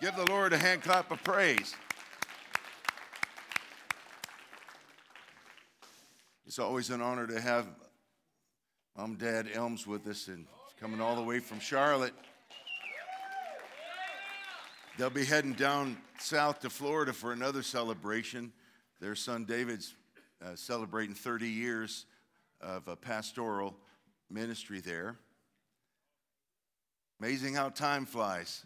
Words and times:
Give 0.00 0.16
the 0.16 0.24
Lord 0.30 0.54
a 0.54 0.56
hand 0.56 0.82
clap 0.82 1.10
of 1.10 1.22
praise. 1.22 1.76
It's 6.46 6.58
always 6.58 6.88
an 6.88 7.02
honor 7.02 7.26
to 7.26 7.38
have 7.38 7.66
Mom, 8.96 9.16
Dad 9.16 9.48
Elms 9.52 9.86
with 9.86 10.06
us 10.06 10.28
and 10.28 10.46
coming 10.80 11.02
all 11.02 11.16
the 11.16 11.22
way 11.22 11.38
from 11.38 11.60
Charlotte. 11.60 12.14
They'll 14.96 15.10
be 15.10 15.26
heading 15.26 15.52
down 15.52 15.98
south 16.18 16.60
to 16.60 16.70
Florida 16.70 17.12
for 17.12 17.34
another 17.34 17.62
celebration. 17.62 18.54
Their 19.00 19.14
son 19.14 19.44
David's 19.44 19.94
uh, 20.42 20.56
celebrating 20.56 21.14
30 21.14 21.46
years 21.46 22.06
of 22.62 22.88
a 22.88 22.96
pastoral 22.96 23.76
ministry 24.30 24.80
there. 24.80 25.16
Amazing 27.20 27.52
how 27.52 27.68
time 27.68 28.06
flies. 28.06 28.64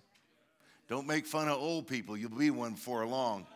Don't 0.88 1.06
make 1.06 1.26
fun 1.26 1.48
of 1.48 1.58
old 1.58 1.86
people, 1.86 2.16
you'll 2.16 2.30
be 2.30 2.50
one 2.50 2.72
before 2.72 3.06
long. 3.06 3.46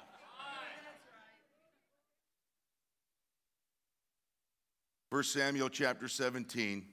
First 5.11 5.33
Samuel 5.33 5.71
chapter 5.71 6.07
17, 6.07 6.85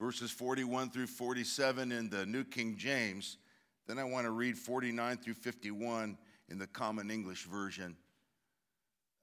verses 0.00 0.32
41 0.32 0.90
through 0.90 1.06
47 1.06 1.92
in 1.92 2.10
the 2.10 2.26
New 2.26 2.42
King 2.42 2.76
James. 2.76 3.38
Then 3.86 3.98
I 3.98 4.04
want 4.04 4.26
to 4.26 4.32
read 4.32 4.58
49 4.58 5.16
through 5.18 5.34
51 5.34 6.18
in 6.48 6.58
the 6.58 6.66
Common 6.66 7.10
English 7.10 7.44
Version, 7.44 7.96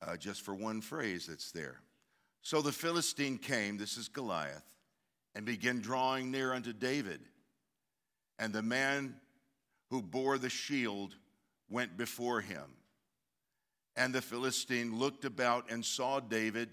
uh, 0.02 0.16
just 0.16 0.42
for 0.42 0.56
one 0.56 0.80
phrase 0.80 1.28
that's 1.28 1.52
there. 1.52 1.82
So 2.42 2.62
the 2.62 2.72
Philistine 2.72 3.38
came, 3.38 3.78
this 3.78 3.98
is 3.98 4.08
Goliath, 4.08 4.64
and 5.36 5.46
began 5.46 5.82
drawing 5.82 6.32
near 6.32 6.54
unto 6.54 6.72
David. 6.72 7.20
And 8.40 8.54
the 8.54 8.64
man 8.64 9.16
who 9.90 10.02
bore 10.02 10.38
the 10.38 10.50
shield 10.50 11.16
went 11.70 11.98
before 11.98 12.42
him. 12.42 12.76
And 13.96 14.14
the 14.14 14.22
Philistine 14.22 14.98
looked 14.98 15.26
about 15.26 15.72
and 15.72 15.84
saw 15.84 16.20
David. 16.20 16.70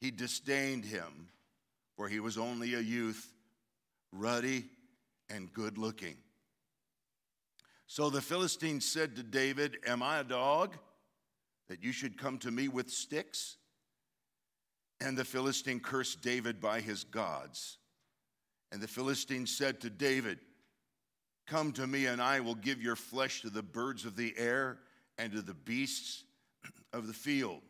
He 0.00 0.10
disdained 0.10 0.84
him, 0.84 1.28
for 1.96 2.08
he 2.08 2.20
was 2.20 2.36
only 2.36 2.74
a 2.74 2.80
youth, 2.80 3.32
ruddy 4.12 4.64
and 5.30 5.52
good 5.52 5.78
looking. 5.78 6.16
So 7.86 8.10
the 8.10 8.20
Philistine 8.20 8.80
said 8.80 9.16
to 9.16 9.22
David, 9.22 9.78
Am 9.86 10.02
I 10.02 10.18
a 10.18 10.24
dog 10.24 10.76
that 11.68 11.82
you 11.82 11.92
should 11.92 12.18
come 12.18 12.38
to 12.38 12.50
me 12.50 12.68
with 12.68 12.90
sticks? 12.90 13.56
And 15.00 15.16
the 15.16 15.24
Philistine 15.24 15.80
cursed 15.80 16.22
David 16.22 16.60
by 16.60 16.80
his 16.80 17.04
gods. 17.04 17.78
And 18.70 18.80
the 18.80 18.88
Philistine 18.88 19.46
said 19.46 19.80
to 19.80 19.90
David, 19.90 20.38
Come 21.46 21.72
to 21.72 21.86
me, 21.86 22.06
and 22.06 22.22
I 22.22 22.40
will 22.40 22.54
give 22.54 22.82
your 22.82 22.96
flesh 22.96 23.42
to 23.42 23.50
the 23.50 23.62
birds 23.62 24.04
of 24.04 24.16
the 24.16 24.34
air 24.36 24.78
and 25.18 25.32
to 25.32 25.42
the 25.42 25.54
beasts 25.54 26.24
of 26.92 27.06
the 27.06 27.12
field. 27.12 27.60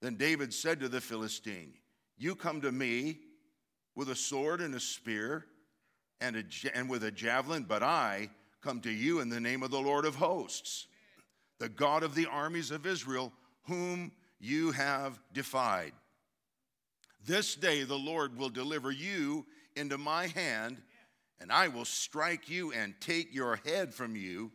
Then 0.00 0.16
David 0.16 0.54
said 0.54 0.80
to 0.80 0.88
the 0.88 1.00
Philistine, 1.00 1.74
You 2.16 2.34
come 2.34 2.60
to 2.60 2.72
me 2.72 3.18
with 3.94 4.10
a 4.10 4.16
sword 4.16 4.60
and 4.60 4.74
a 4.74 4.80
spear 4.80 5.44
and, 6.20 6.36
a, 6.36 6.44
and 6.76 6.88
with 6.88 7.04
a 7.04 7.10
javelin, 7.10 7.64
but 7.64 7.82
I 7.82 8.30
come 8.62 8.80
to 8.80 8.90
you 8.90 9.20
in 9.20 9.28
the 9.28 9.40
name 9.40 9.62
of 9.62 9.70
the 9.70 9.80
Lord 9.80 10.04
of 10.04 10.14
hosts, 10.14 10.86
the 11.58 11.68
God 11.68 12.02
of 12.02 12.14
the 12.14 12.26
armies 12.26 12.70
of 12.70 12.86
Israel, 12.86 13.32
whom 13.64 14.12
you 14.40 14.72
have 14.72 15.20
defied. 15.32 15.92
This 17.26 17.54
day 17.54 17.82
the 17.82 17.98
Lord 17.98 18.36
will 18.38 18.48
deliver 18.48 18.90
you 18.90 19.44
into 19.76 19.98
my 19.98 20.28
hand, 20.28 20.80
and 21.40 21.52
I 21.52 21.68
will 21.68 21.84
strike 21.84 22.48
you 22.48 22.72
and 22.72 22.94
take 23.00 23.34
your 23.34 23.56
head 23.64 23.94
from 23.94 24.16
you. 24.16 24.50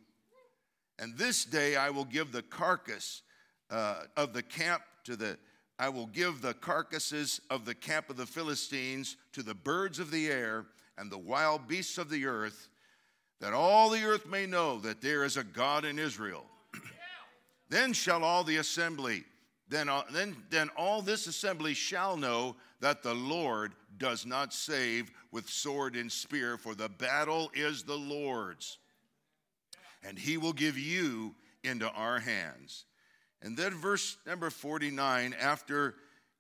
And 1.00 1.17
this 1.17 1.45
day 1.45 1.76
I 1.76 1.89
will 1.89 2.06
give 2.06 2.31
the 2.31 2.42
carcass 2.42 3.22
uh, 3.70 4.03
of 4.16 4.34
the 4.34 4.44
camp 4.44 4.84
to 5.06 5.16
the 5.16 5.38
I 5.80 5.89
will 5.89 6.06
give 6.06 6.42
the 6.42 6.54
carcasses 6.54 7.42
of 7.49 7.66
the 7.66 7.73
camp 7.73 8.10
of 8.10 8.16
the 8.16 8.27
Philistines 8.27 9.17
to 9.33 9.42
the 9.42 9.55
birds 9.55 9.99
of 9.99 10.11
the 10.11 10.27
air 10.27 10.66
and 10.98 11.11
the 11.11 11.17
wild 11.17 11.67
beasts 11.67 11.98
of 11.98 12.10
the 12.10 12.26
earth, 12.27 12.70
that 13.42 13.54
all 13.54 13.89
the 13.89 14.04
earth 14.04 14.27
may 14.27 14.45
know 14.45 14.80
that 14.80 15.02
there 15.02 15.23
is 15.23 15.36
a 15.36 15.43
God 15.43 15.83
in 15.83 15.98
Israel. 15.98 16.45
then 17.70 17.92
shall 17.92 18.23
all 18.23 18.43
the 18.43 18.58
assembly, 18.58 19.26
then, 19.73 19.89
uh, 19.89 20.04
then, 20.11 20.36
then 20.50 20.70
all 20.78 21.02
this 21.02 21.26
assembly 21.26 21.73
shall 21.73 22.16
know 22.16 22.56
that 22.80 23.02
the 23.02 23.14
Lord 23.14 23.73
does 23.98 24.26
not 24.26 24.54
save 24.54 25.10
with 25.32 25.50
sword 25.50 25.95
and 25.95 26.11
spear, 26.11 26.58
for 26.58 26.76
the 26.76 26.89
battle 26.89 27.50
is 27.56 27.84
the 27.84 27.98
Lord's. 27.98 28.78
And 30.04 30.20
he 30.20 30.38
will 30.38 30.54
give 30.54 30.78
you 30.78 31.34
into 31.64 31.89
our 31.89 32.20
hands. 32.20 32.86
And 33.42 33.58
then, 33.58 33.72
verse 33.72 34.17
number 34.28 34.50
49, 34.50 35.36
after 35.39 35.95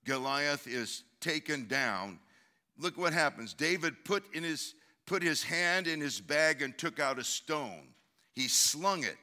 Goliath 0.05 0.67
is 0.67 1.03
taken 1.19 1.67
down, 1.67 2.19
look 2.77 2.97
what 2.97 3.13
happens. 3.13 3.53
David 3.53 4.05
put, 4.05 4.23
in 4.35 4.43
his, 4.43 4.75
put 5.05 5.23
his 5.23 5.41
hand 5.43 5.87
in 5.87 5.99
his 5.99 6.19
bag 6.21 6.61
and 6.61 6.77
took 6.77 6.99
out 6.99 7.19
a 7.19 7.23
stone. 7.23 7.87
He 8.33 8.47
slung 8.47 9.03
it, 9.03 9.17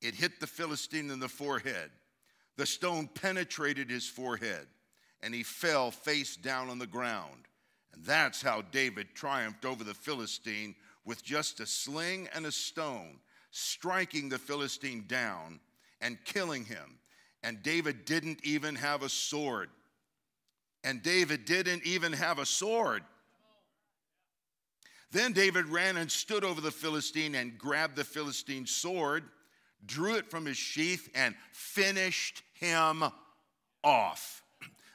it 0.00 0.14
hit 0.14 0.40
the 0.40 0.46
Philistine 0.46 1.10
in 1.10 1.20
the 1.20 1.28
forehead. 1.28 1.90
The 2.56 2.66
stone 2.66 3.08
penetrated 3.08 3.90
his 3.90 4.06
forehead, 4.06 4.66
and 5.22 5.34
he 5.34 5.42
fell 5.42 5.90
face 5.90 6.36
down 6.36 6.68
on 6.68 6.78
the 6.78 6.86
ground. 6.86 7.48
And 7.94 8.04
that's 8.04 8.42
how 8.42 8.62
David 8.62 9.08
triumphed 9.14 9.64
over 9.64 9.84
the 9.84 9.94
Philistine 9.94 10.74
with 11.04 11.24
just 11.24 11.60
a 11.60 11.66
sling 11.66 12.28
and 12.34 12.46
a 12.46 12.52
stone, 12.52 13.18
striking 13.50 14.28
the 14.28 14.38
Philistine 14.38 15.04
down 15.06 15.60
and 16.00 16.24
killing 16.24 16.64
him. 16.64 16.98
And 17.42 17.62
David 17.62 18.04
didn't 18.04 18.44
even 18.44 18.74
have 18.76 19.02
a 19.02 19.08
sword. 19.08 19.70
And 20.84 21.02
David 21.02 21.44
didn't 21.44 21.84
even 21.84 22.12
have 22.12 22.38
a 22.38 22.46
sword. 22.46 23.02
Then 25.10 25.32
David 25.32 25.66
ran 25.66 25.98
and 25.98 26.10
stood 26.10 26.44
over 26.44 26.60
the 26.60 26.70
Philistine 26.70 27.34
and 27.34 27.58
grabbed 27.58 27.96
the 27.96 28.04
Philistine's 28.04 28.70
sword, 28.70 29.24
drew 29.86 30.16
it 30.16 30.30
from 30.30 30.46
his 30.46 30.56
sheath, 30.56 31.08
and 31.14 31.34
finished 31.52 32.42
him 32.54 33.04
off. 33.84 34.42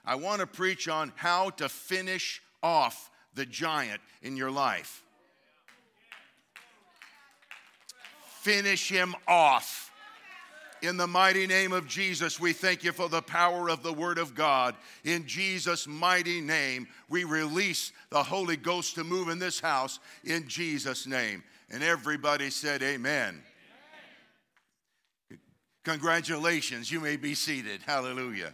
I 0.06 0.16
want 0.16 0.40
to 0.40 0.48
preach 0.48 0.88
on 0.88 1.12
how 1.16 1.50
to 1.52 1.68
finish 1.68 2.42
off 2.64 3.12
the 3.34 3.46
giant 3.46 4.02
in 4.22 4.38
your 4.38 4.52
life. 4.52 5.03
Finish 8.42 8.90
him 8.90 9.16
off. 9.28 9.92
In 10.81 10.96
the 10.96 11.08
mighty 11.08 11.48
name 11.48 11.74
of 11.74 11.88
Jesus, 11.88 12.40
we 12.40 12.54
thank 12.54 12.84
you 12.84 12.92
for 12.92 13.09
the 13.09 13.22
power 13.22 13.68
of 13.68 13.81
the 13.81 13.92
Word 13.92 14.19
of 14.19 14.36
God. 14.36 14.75
In 15.04 15.25
Jesus' 15.25 15.88
mighty 15.88 16.40
name, 16.40 16.88
we 17.09 17.24
release 17.24 17.92
the 18.12 18.22
Holy 18.22 18.58
Ghost 18.58 18.96
to 18.96 19.04
move 19.04 19.28
in 19.28 19.40
this 19.40 19.59
house 19.59 20.00
in 20.24 20.48
Jesus' 20.48 21.08
name. 21.08 21.44
And 21.72 21.84
everybody 21.84 22.50
said, 22.52 22.84
Amen. 22.84 23.42
Congratulations, 25.88 26.92
you 26.92 27.00
may 27.00 27.16
be 27.16 27.34
seated. 27.34 27.81
Hallelujah. 27.81 28.53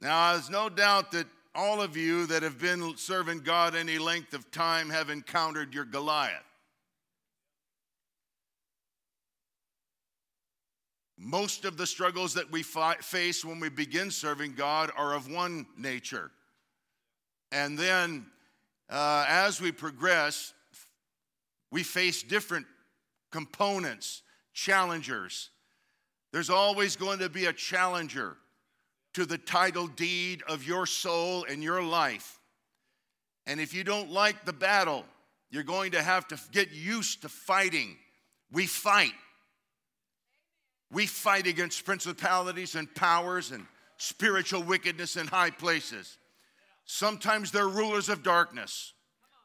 Now, 0.00 0.32
there's 0.32 0.50
no 0.50 0.68
doubt 0.68 1.12
that 1.12 1.28
all 1.54 1.80
of 1.80 1.96
you 1.96 2.26
that 2.26 2.42
have 2.42 2.58
been 2.58 2.96
serving 2.96 3.42
God 3.42 3.76
any 3.76 3.98
length 4.00 4.34
of 4.34 4.50
time 4.50 4.90
have 4.90 5.08
encountered 5.08 5.72
your 5.72 5.84
Goliath. 5.84 6.42
Most 11.16 11.64
of 11.64 11.76
the 11.76 11.86
struggles 11.86 12.34
that 12.34 12.50
we 12.50 12.64
face 12.64 13.44
when 13.44 13.60
we 13.60 13.68
begin 13.68 14.10
serving 14.10 14.54
God 14.54 14.90
are 14.96 15.14
of 15.14 15.30
one 15.30 15.66
nature. 15.78 16.32
And 17.52 17.78
then 17.78 18.26
uh, 18.90 19.24
as 19.28 19.60
we 19.60 19.70
progress, 19.70 20.52
we 21.70 21.84
face 21.84 22.24
different 22.24 22.66
components, 23.30 24.22
challengers. 24.60 25.50
There's 26.32 26.50
always 26.50 26.96
going 26.96 27.20
to 27.20 27.30
be 27.30 27.46
a 27.46 27.52
challenger 27.52 28.36
to 29.14 29.24
the 29.24 29.38
title 29.38 29.86
deed 29.86 30.42
of 30.48 30.64
your 30.64 30.86
soul 30.86 31.44
and 31.48 31.62
your 31.62 31.82
life. 31.82 32.38
And 33.46 33.58
if 33.58 33.72
you 33.72 33.84
don't 33.84 34.10
like 34.10 34.44
the 34.44 34.52
battle, 34.52 35.04
you're 35.50 35.62
going 35.62 35.92
to 35.92 36.02
have 36.02 36.28
to 36.28 36.38
get 36.52 36.70
used 36.72 37.22
to 37.22 37.28
fighting. 37.28 37.96
We 38.52 38.66
fight. 38.66 39.14
We 40.92 41.06
fight 41.06 41.46
against 41.46 41.84
principalities 41.86 42.74
and 42.74 42.92
powers 42.94 43.52
and 43.52 43.66
spiritual 43.96 44.62
wickedness 44.62 45.16
in 45.16 45.26
high 45.26 45.50
places. 45.50 46.18
Sometimes 46.84 47.50
they're 47.50 47.68
rulers 47.68 48.08
of 48.08 48.22
darkness, 48.22 48.92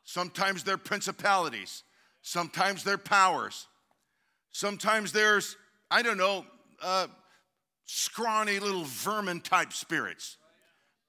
sometimes 0.04 0.64
they're 0.64 0.78
principalities, 0.78 1.84
sometimes 2.22 2.84
they're 2.84 2.98
powers, 2.98 3.68
sometimes 4.56 5.12
there's, 5.12 5.58
I 5.92 6.02
don't 6.02 6.18
know, 6.18 6.46
uh, 6.82 7.08
scrawny 7.86 8.60
little 8.60 8.86
vermin 8.86 9.42
type 9.42 9.74
spirits. 9.74 10.38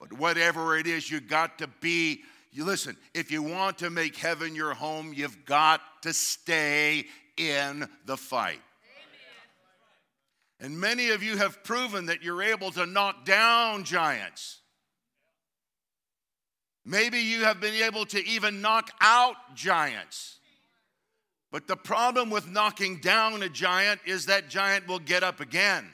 But 0.01 0.13
whatever 0.13 0.77
it 0.77 0.87
is, 0.87 1.11
you 1.11 1.21
got 1.21 1.59
to 1.59 1.69
be. 1.81 2.23
You 2.51 2.65
listen, 2.65 2.97
if 3.15 3.31
you 3.31 3.43
want 3.43 3.79
to 3.79 3.91
make 3.91 4.17
heaven 4.17 4.55
your 4.55 4.75
home, 4.75 5.13
you've 5.15 5.45
got 5.45 5.81
to 6.03 6.13
stay 6.13 7.05
in 7.37 7.89
the 8.05 8.17
fight. 8.17 8.61
And 10.59 10.79
many 10.81 11.11
of 11.11 11.23
you 11.23 11.37
have 11.37 11.63
proven 11.63 12.07
that 12.07 12.23
you're 12.23 12.43
able 12.43 12.71
to 12.73 12.87
knock 12.87 13.27
down 13.27 13.85
giants. 13.85 14.59
Maybe 16.85 17.19
you 17.19 17.45
have 17.45 17.61
been 17.61 17.75
able 17.75 18.07
to 18.07 18.27
even 18.27 18.63
knock 18.63 18.91
out 19.01 19.37
giants. 19.55 20.39
But 21.57 21.69
the 21.69 21.75
problem 21.75 22.29
with 22.29 22.47
knocking 22.47 22.99
down 22.99 23.43
a 23.43 23.49
giant 23.49 24.03
is 24.05 24.27
that 24.27 24.51
giant 24.51 24.87
will 24.87 24.99
get 24.99 25.23
up 25.23 25.41
again. 25.41 25.89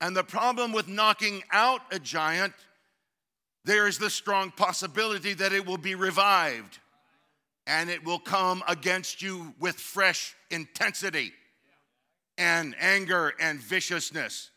And 0.00 0.14
the 0.14 0.22
problem 0.22 0.72
with 0.72 0.86
knocking 0.86 1.42
out 1.50 1.80
a 1.90 1.98
giant, 1.98 2.52
there 3.64 3.88
is 3.88 3.98
the 3.98 4.08
strong 4.08 4.52
possibility 4.52 5.34
that 5.34 5.52
it 5.52 5.66
will 5.66 5.78
be 5.78 5.96
revived 5.96 6.78
and 7.66 7.90
it 7.90 8.04
will 8.04 8.20
come 8.20 8.62
against 8.68 9.20
you 9.20 9.52
with 9.58 9.74
fresh 9.74 10.36
intensity 10.52 11.32
and 12.38 12.76
anger 12.78 13.32
and 13.40 13.58
viciousness. 13.58 14.50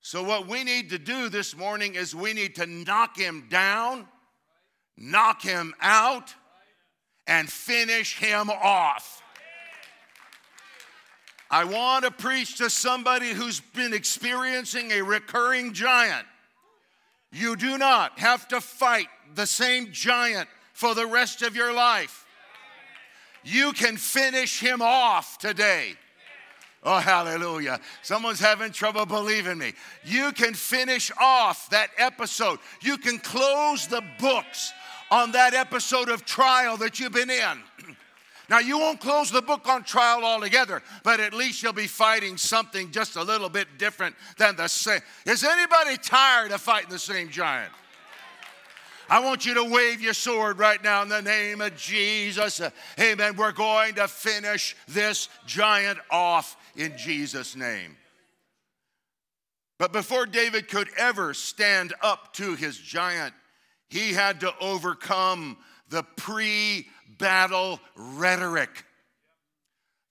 So, 0.00 0.24
what 0.24 0.48
we 0.48 0.64
need 0.64 0.90
to 0.90 0.98
do 0.98 1.28
this 1.28 1.56
morning 1.56 1.94
is 1.94 2.16
we 2.16 2.32
need 2.32 2.56
to 2.56 2.66
knock 2.66 3.16
him 3.16 3.46
down, 3.48 4.08
knock 4.96 5.40
him 5.40 5.72
out, 5.80 6.34
and 7.26 7.50
finish 7.50 8.18
him 8.18 8.50
off. 8.50 9.22
I 11.50 11.64
want 11.64 12.04
to 12.04 12.10
preach 12.10 12.56
to 12.58 12.70
somebody 12.70 13.30
who's 13.30 13.60
been 13.60 13.92
experiencing 13.92 14.90
a 14.90 15.02
recurring 15.02 15.74
giant. 15.74 16.26
You 17.30 17.56
do 17.56 17.76
not 17.76 18.18
have 18.18 18.48
to 18.48 18.60
fight 18.60 19.08
the 19.34 19.46
same 19.46 19.92
giant 19.92 20.48
for 20.72 20.94
the 20.94 21.06
rest 21.06 21.42
of 21.42 21.54
your 21.54 21.72
life. 21.72 22.26
You 23.44 23.72
can 23.72 23.96
finish 23.96 24.60
him 24.60 24.80
off 24.80 25.38
today. 25.38 25.94
Oh, 26.84 26.98
hallelujah. 26.98 27.80
Someone's 28.02 28.40
having 28.40 28.72
trouble 28.72 29.06
believing 29.06 29.56
me. 29.56 29.72
You 30.04 30.32
can 30.32 30.52
finish 30.54 31.12
off 31.20 31.70
that 31.70 31.90
episode. 31.96 32.58
You 32.80 32.98
can 32.98 33.18
close 33.18 33.86
the 33.86 34.02
books 34.18 34.72
on 35.12 35.30
that 35.32 35.52
episode 35.52 36.08
of 36.08 36.24
trial 36.24 36.78
that 36.78 36.98
you've 36.98 37.12
been 37.12 37.30
in. 37.30 37.62
Now, 38.50 38.58
you 38.58 38.78
won't 38.78 39.00
close 39.00 39.30
the 39.30 39.40
book 39.40 39.66
on 39.66 39.82
trial 39.82 40.24
altogether, 40.24 40.82
but 41.04 41.20
at 41.20 41.32
least 41.32 41.62
you'll 41.62 41.72
be 41.72 41.86
fighting 41.86 42.36
something 42.36 42.90
just 42.90 43.16
a 43.16 43.22
little 43.22 43.48
bit 43.48 43.78
different 43.78 44.14
than 44.36 44.56
the 44.56 44.68
same. 44.68 45.00
Is 45.24 45.42
anybody 45.42 45.96
tired 45.96 46.50
of 46.50 46.60
fighting 46.60 46.90
the 46.90 46.98
same 46.98 47.30
giant? 47.30 47.72
I 49.08 49.20
want 49.20 49.46
you 49.46 49.54
to 49.54 49.64
wave 49.64 50.02
your 50.02 50.12
sword 50.12 50.58
right 50.58 50.82
now 50.82 51.02
in 51.02 51.08
the 51.08 51.22
name 51.22 51.62
of 51.62 51.76
Jesus. 51.76 52.60
Amen. 53.00 53.36
We're 53.36 53.52
going 53.52 53.94
to 53.94 54.08
finish 54.08 54.76
this 54.86 55.30
giant 55.46 55.98
off 56.10 56.56
in 56.76 56.94
Jesus' 56.98 57.56
name. 57.56 57.96
But 59.78 59.94
before 59.94 60.26
David 60.26 60.68
could 60.68 60.88
ever 60.98 61.32
stand 61.32 61.94
up 62.02 62.34
to 62.34 62.54
his 62.54 62.76
giant, 62.76 63.32
he 63.92 64.14
had 64.14 64.40
to 64.40 64.54
overcome 64.58 65.58
the 65.90 66.02
pre 66.16 66.88
battle 67.18 67.78
rhetoric, 67.94 68.86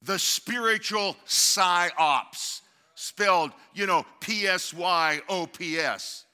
the 0.03 0.19
spiritual 0.19 1.15
psyops, 1.25 2.61
spelled, 2.93 3.49
you 3.73 3.87
know, 3.87 4.05
P 4.19 4.45
S 4.45 4.71
Y 4.71 5.19
O 5.27 5.47
P 5.47 5.79
S. 5.79 6.25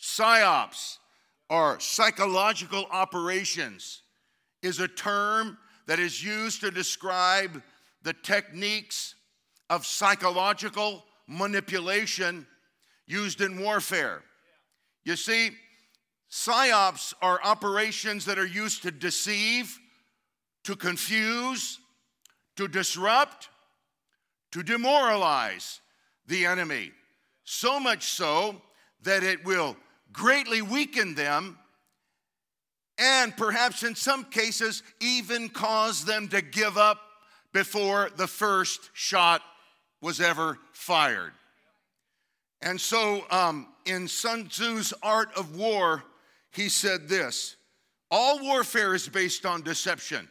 Psyops 0.00 0.96
or 1.50 1.78
psychological 1.78 2.86
operations 2.90 4.00
is 4.62 4.80
a 4.80 4.88
term 4.88 5.58
that 5.86 5.98
is 5.98 6.24
used 6.24 6.62
to 6.62 6.70
describe 6.70 7.62
the 8.02 8.14
techniques 8.14 9.14
of 9.68 9.84
psychological 9.84 11.04
manipulation 11.26 12.46
used 13.06 13.42
in 13.42 13.60
warfare. 13.60 14.22
You 15.04 15.16
see, 15.16 15.50
psyops 16.34 17.14
are 17.22 17.38
operations 17.44 18.24
that 18.24 18.40
are 18.40 18.46
used 18.46 18.82
to 18.82 18.90
deceive, 18.90 19.78
to 20.64 20.74
confuse, 20.74 21.78
to 22.56 22.66
disrupt, 22.66 23.48
to 24.50 24.64
demoralize 24.64 25.80
the 26.26 26.44
enemy. 26.44 26.90
So 27.44 27.78
much 27.78 28.06
so 28.08 28.60
that 29.02 29.22
it 29.22 29.44
will 29.44 29.76
greatly 30.12 30.60
weaken 30.60 31.14
them, 31.14 31.56
and 32.98 33.36
perhaps 33.36 33.84
in 33.84 33.94
some 33.94 34.24
cases, 34.24 34.82
even 35.00 35.48
cause 35.48 36.04
them 36.04 36.26
to 36.28 36.42
give 36.42 36.76
up 36.76 37.00
before 37.52 38.10
the 38.16 38.26
first 38.26 38.90
shot 38.92 39.40
was 40.00 40.20
ever 40.20 40.58
fired. 40.72 41.32
And 42.60 42.80
so, 42.80 43.24
um, 43.30 43.68
in 43.84 44.08
Sun 44.08 44.48
Tzu's 44.48 44.92
Art 45.00 45.28
of 45.36 45.54
War, 45.54 46.02
he 46.54 46.68
said 46.68 47.08
this 47.08 47.56
All 48.10 48.40
warfare 48.40 48.94
is 48.94 49.08
based 49.08 49.46
on 49.46 49.62
deception. 49.62 50.28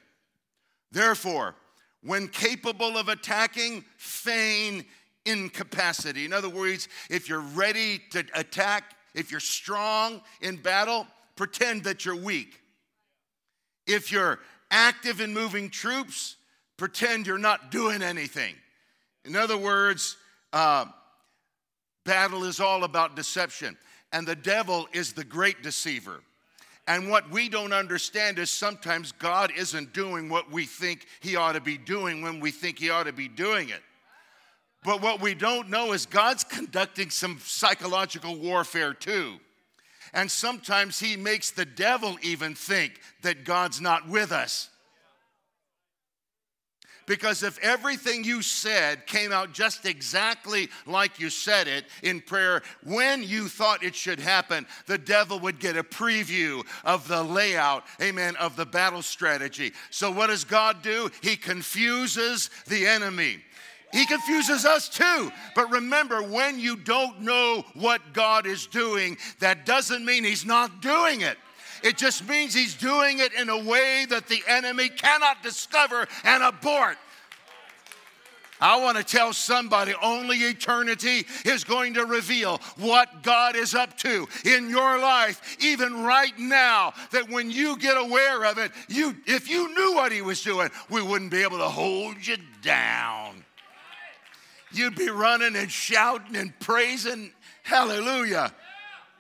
Therefore, 0.92 1.56
when 2.04 2.28
capable 2.28 2.98
of 2.98 3.10
attacking, 3.10 3.84
feign 3.98 4.86
incapacity. 5.26 6.26
In 6.26 6.34
other 6.34 6.50
words, 6.50 6.90
if 7.10 7.30
you're 7.30 7.40
ready 7.40 8.02
to 8.12 8.26
attack, 8.36 8.96
if 9.14 9.32
you're 9.32 9.40
strong 9.40 10.22
in 10.42 10.58
battle, 10.58 11.08
pretend 11.36 11.86
that 11.86 12.06
you're 12.06 12.16
weak. 12.16 12.60
If 13.88 14.12
you're 14.12 14.40
active 14.70 15.22
in 15.22 15.34
moving 15.34 15.70
troops, 15.70 16.36
pretend 16.78 17.28
you're 17.28 17.38
not 17.38 17.72
doing 17.72 18.02
anything. 18.02 18.56
In 19.26 19.36
other 19.36 19.58
words, 19.58 20.18
uh, 20.52 20.86
battle 22.06 22.44
is 22.44 22.60
all 22.60 22.84
about 22.84 23.16
deception, 23.16 23.78
and 24.14 24.28
the 24.28 24.36
devil 24.36 24.88
is 24.94 25.12
the 25.12 25.24
great 25.26 25.62
deceiver. 25.64 26.22
And 26.88 27.10
what 27.10 27.30
we 27.32 27.50
don't 27.50 27.74
understand 27.74 28.40
is 28.40 28.50
sometimes 28.50 29.12
God 29.14 29.52
isn't 29.58 29.94
doing 29.94 30.30
what 30.30 30.52
we 30.52 30.66
think 30.66 31.08
He 31.20 31.36
ought 31.36 31.54
to 31.54 31.62
be 31.62 31.78
doing 31.78 32.22
when 32.22 32.40
we 32.40 32.52
think 32.52 32.80
He 32.80 32.90
ought 32.90 33.06
to 33.06 33.14
be 33.14 33.28
doing 33.28 33.70
it. 33.70 33.82
But 34.84 35.02
what 35.02 35.22
we 35.22 35.34
don't 35.34 35.70
know 35.70 35.94
is 35.94 36.06
God's 36.06 36.44
conducting 36.44 37.10
some 37.10 37.40
psychological 37.42 38.38
warfare 38.38 38.94
too. 38.94 39.40
And 40.14 40.30
sometimes 40.30 41.00
He 41.00 41.16
makes 41.16 41.52
the 41.52 41.66
devil 41.66 42.18
even 42.22 42.54
think 42.54 43.00
that 43.24 43.46
God's 43.46 43.82
not 43.82 44.08
with 44.08 44.32
us. 44.32 44.70
Because 47.06 47.44
if 47.44 47.60
everything 47.60 48.24
you 48.24 48.42
said 48.42 49.06
came 49.08 49.32
out 49.32 49.54
just 49.54 49.86
exactly 49.86 50.70
like 50.86 51.20
you 51.20 51.30
said 51.30 51.68
it 51.68 51.86
in 52.02 52.22
prayer 52.22 52.62
when 52.84 53.24
you 53.24 53.48
thought 53.48 53.84
it 53.84 53.96
should 53.96 54.20
happen, 54.20 54.66
the 54.86 54.98
devil 54.98 55.40
would 55.42 55.60
get 55.60 55.76
a 55.76 55.84
preview 55.84 56.66
of 56.86 57.08
the 57.08 57.22
layout, 57.22 57.84
amen, 58.02 58.36
of 58.38 58.56
the 58.56 58.66
battle 58.66 59.02
strategy. 59.02 59.74
So 59.90 60.12
what 60.12 60.28
does 60.28 60.44
God 60.44 60.82
do? 60.82 61.10
He 61.22 61.36
confuses 61.36 62.50
the 62.68 62.88
enemy. 62.88 63.40
He 63.94 64.08
confuses 64.08 64.66
us 64.66 64.90
too. 64.90 65.32
But 65.56 65.70
remember, 65.70 66.24
when 66.24 66.60
you 66.60 66.76
don't 66.76 67.22
know 67.22 67.64
what 67.76 68.02
God 68.12 68.48
is 68.48 68.66
doing, 68.66 69.18
that 69.40 69.68
doesn't 69.68 70.04
mean 70.04 70.24
He's 70.24 70.46
not 70.46 70.82
doing 70.82 71.22
it. 71.22 71.38
It 71.84 71.98
just 71.98 72.28
means 72.28 72.54
He's 72.54 72.76
doing 72.76 73.20
it 73.20 73.34
in 73.34 73.50
a 73.50 73.64
way 73.64 74.06
that 74.10 74.28
the 74.28 74.42
enemy 74.48 74.90
cannot 74.90 75.44
discover 75.44 76.08
and 76.24 76.44
abort. 76.44 76.98
I 78.62 78.82
want 78.82 78.98
to 78.98 79.04
tell 79.04 79.34
somebody 79.34 79.94
only 80.02 80.38
eternity 80.38 81.26
is 81.44 81.66
going 81.66 81.96
to 81.96 82.06
reveal 82.06 82.60
what 82.78 83.22
God 83.22 83.58
is 83.58 83.76
up 83.76 83.98
to 84.00 84.26
in 84.46 84.70
your 84.70 85.00
life, 85.00 85.58
even 85.60 86.04
right 86.04 86.38
now. 86.40 86.94
That 87.12 87.30
when 87.30 87.52
you 87.52 87.78
get 87.78 87.98
aware 87.98 88.46
of 88.46 88.58
it, 88.58 88.72
you, 88.88 89.18
if 89.26 89.50
you 89.50 89.74
knew 89.76 89.96
what 89.96 90.14
He 90.14 90.22
was 90.22 90.42
doing, 90.42 90.70
we 90.90 91.02
wouldn't 91.02 91.32
be 91.32 91.44
able 91.44 91.58
to 91.58 91.70
hold 91.70 92.26
you 92.26 92.38
down 92.62 93.44
you'd 94.74 94.96
be 94.96 95.10
running 95.10 95.56
and 95.56 95.72
shouting 95.72 96.36
and 96.36 96.58
praising. 96.60 97.32
Hallelujah. 97.62 98.54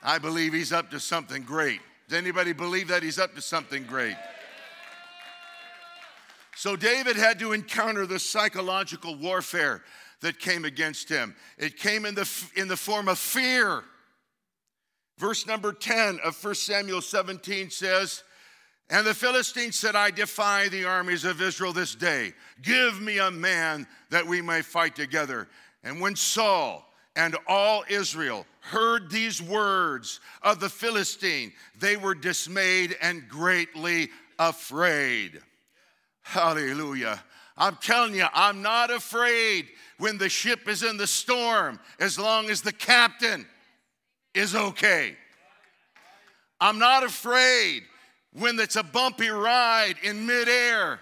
I 0.03 0.17
believe 0.17 0.53
he's 0.53 0.73
up 0.73 0.91
to 0.91 0.99
something 0.99 1.43
great. 1.43 1.79
Does 2.13 2.21
anybody 2.21 2.53
believe 2.53 2.89
that 2.89 3.01
he's 3.01 3.17
up 3.17 3.33
to 3.33 3.41
something 3.41 3.85
great? 3.85 4.15
So 6.55 6.75
David 6.75 7.15
had 7.15 7.39
to 7.39 7.53
encounter 7.53 8.05
the 8.05 8.19
psychological 8.19 9.15
warfare 9.15 9.81
that 10.21 10.37
came 10.37 10.63
against 10.63 11.09
him. 11.09 11.35
It 11.57 11.75
came 11.75 12.05
in 12.05 12.13
the, 12.13 12.29
in 12.55 12.67
the 12.67 12.77
form 12.77 13.07
of 13.07 13.17
fear. 13.17 13.83
Verse 15.17 15.47
number 15.47 15.73
10 15.73 16.19
of 16.23 16.37
1 16.43 16.53
Samuel 16.53 17.01
17 17.01 17.71
says, 17.71 18.23
and 18.91 19.07
the 19.07 19.15
Philistines 19.15 19.79
said, 19.79 19.95
I 19.95 20.11
defy 20.11 20.67
the 20.67 20.85
armies 20.85 21.25
of 21.25 21.41
Israel 21.41 21.73
this 21.73 21.95
day. 21.95 22.33
Give 22.61 23.01
me 23.01 23.17
a 23.17 23.31
man 23.31 23.87
that 24.11 24.27
we 24.27 24.39
may 24.39 24.61
fight 24.61 24.95
together. 24.95 25.47
And 25.83 25.99
when 25.99 26.15
Saul 26.15 26.87
and 27.15 27.35
all 27.47 27.83
Israel 27.89 28.45
heard 28.63 29.09
these 29.09 29.41
words 29.41 30.21
of 30.41 30.59
the 30.59 30.69
Philistine, 30.69 31.51
they 31.77 31.97
were 31.97 32.15
dismayed 32.15 32.95
and 33.01 33.27
greatly 33.27 34.09
afraid. 34.39 35.41
Hallelujah. 36.21 37.21
I'm 37.57 37.75
telling 37.75 38.15
you, 38.15 38.25
I'm 38.33 38.61
not 38.61 38.89
afraid 38.89 39.67
when 39.99 40.17
the 40.17 40.29
ship 40.29 40.67
is 40.67 40.81
in 40.81 40.97
the 40.97 41.07
storm 41.07 41.79
as 41.99 42.17
long 42.17 42.49
as 42.49 42.61
the 42.61 42.71
captain 42.71 43.45
is 44.33 44.55
okay. 44.55 45.15
I'm 46.59 46.79
not 46.79 47.03
afraid 47.03 47.83
when 48.31 48.57
it's 48.59 48.77
a 48.77 48.83
bumpy 48.83 49.29
ride 49.29 49.95
in 50.03 50.25
midair 50.25 50.99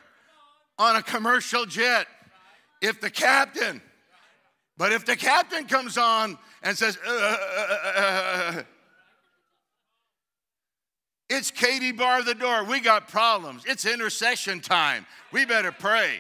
on 0.80 0.96
a 0.96 1.04
commercial 1.04 1.66
jet. 1.66 2.08
If 2.82 3.00
the 3.00 3.12
captain, 3.12 3.80
but 4.78 4.92
if 4.92 5.06
the 5.06 5.16
captain 5.16 5.68
comes 5.68 6.00
on 6.00 6.40
and 6.62 6.78
says, 6.78 6.98
uh, 7.06 7.12
uh, 7.12 8.00
uh, 8.00 8.64
it's 11.30 11.50
Katie 11.50 11.92
bar 11.92 12.24
the 12.24 12.36
door. 12.36 12.64
We 12.66 12.82
got 12.82 13.08
problems. 13.08 13.64
It's 13.66 13.86
intercession 13.86 14.60
time. 14.60 15.06
We 15.32 15.46
better 15.46 15.72
pray. 15.72 16.20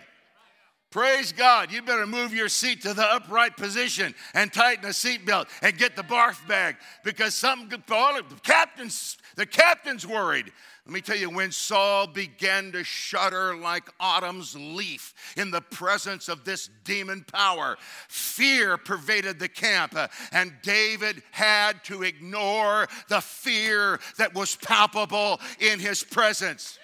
Praise 0.89 1.31
God. 1.31 1.71
You 1.71 1.81
better 1.81 2.05
move 2.05 2.33
your 2.33 2.49
seat 2.49 2.81
to 2.81 2.93
the 2.93 3.03
upright 3.03 3.55
position 3.55 4.13
and 4.33 4.51
tighten 4.51 4.83
the 4.83 4.89
seatbelt 4.89 5.47
and 5.61 5.77
get 5.77 5.95
the 5.95 6.03
barf 6.03 6.45
bag 6.47 6.75
because 7.03 7.33
something 7.33 7.69
could 7.69 7.85
fall. 7.85 8.13
the 8.15 8.35
captain's 8.43 9.17
the 9.35 9.45
captain's 9.45 10.05
worried. 10.05 10.51
Let 10.91 10.95
me 10.95 11.01
tell 11.03 11.15
you, 11.15 11.29
when 11.29 11.53
Saul 11.53 12.05
began 12.05 12.73
to 12.73 12.83
shudder 12.83 13.55
like 13.55 13.89
autumn's 13.97 14.57
leaf 14.57 15.13
in 15.37 15.49
the 15.49 15.61
presence 15.61 16.27
of 16.27 16.43
this 16.43 16.69
demon 16.83 17.23
power, 17.31 17.77
fear 18.09 18.75
pervaded 18.75 19.39
the 19.39 19.47
camp, 19.47 19.95
uh, 19.95 20.09
and 20.33 20.51
David 20.61 21.23
had 21.31 21.81
to 21.85 22.03
ignore 22.03 22.89
the 23.07 23.21
fear 23.21 24.01
that 24.17 24.33
was 24.33 24.57
palpable 24.57 25.39
in 25.61 25.79
his 25.79 26.03
presence. 26.03 26.77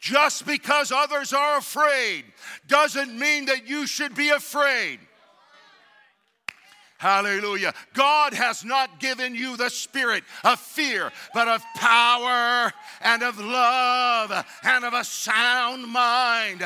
Just 0.00 0.46
because 0.46 0.90
others 0.90 1.34
are 1.34 1.58
afraid 1.58 2.24
doesn't 2.68 3.18
mean 3.18 3.44
that 3.44 3.68
you 3.68 3.86
should 3.86 4.14
be 4.14 4.30
afraid. 4.30 4.98
Hallelujah. 7.02 7.74
God 7.94 8.32
has 8.32 8.64
not 8.64 9.00
given 9.00 9.34
you 9.34 9.56
the 9.56 9.70
spirit 9.70 10.22
of 10.44 10.60
fear, 10.60 11.10
but 11.34 11.48
of 11.48 11.60
power 11.74 12.72
and 13.00 13.24
of 13.24 13.40
love 13.40 14.46
and 14.62 14.84
of 14.84 14.94
a 14.94 15.02
sound 15.02 15.88
mind. 15.88 16.62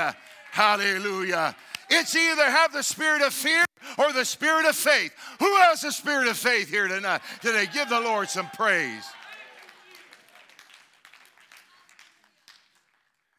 Hallelujah. 0.52 1.56
It's 1.88 2.14
either 2.14 2.44
have 2.50 2.70
the 2.74 2.82
spirit 2.82 3.22
of 3.22 3.32
fear 3.32 3.64
or 3.96 4.12
the 4.12 4.26
spirit 4.26 4.66
of 4.66 4.76
faith. 4.76 5.10
Who 5.38 5.56
has 5.56 5.80
the 5.80 5.90
spirit 5.90 6.28
of 6.28 6.36
faith 6.36 6.68
here 6.68 6.86
tonight? 6.86 7.22
Today, 7.40 7.64
give 7.72 7.88
the 7.88 8.02
Lord 8.02 8.28
some 8.28 8.50
praise. 8.50 9.06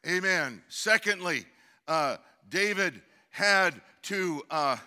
Amen. 0.04 0.63
Secondly, 0.68 1.46
uh, 1.88 2.18
David 2.50 3.04
had 3.30 3.80
to 4.01 4.42
uh, 4.50 4.77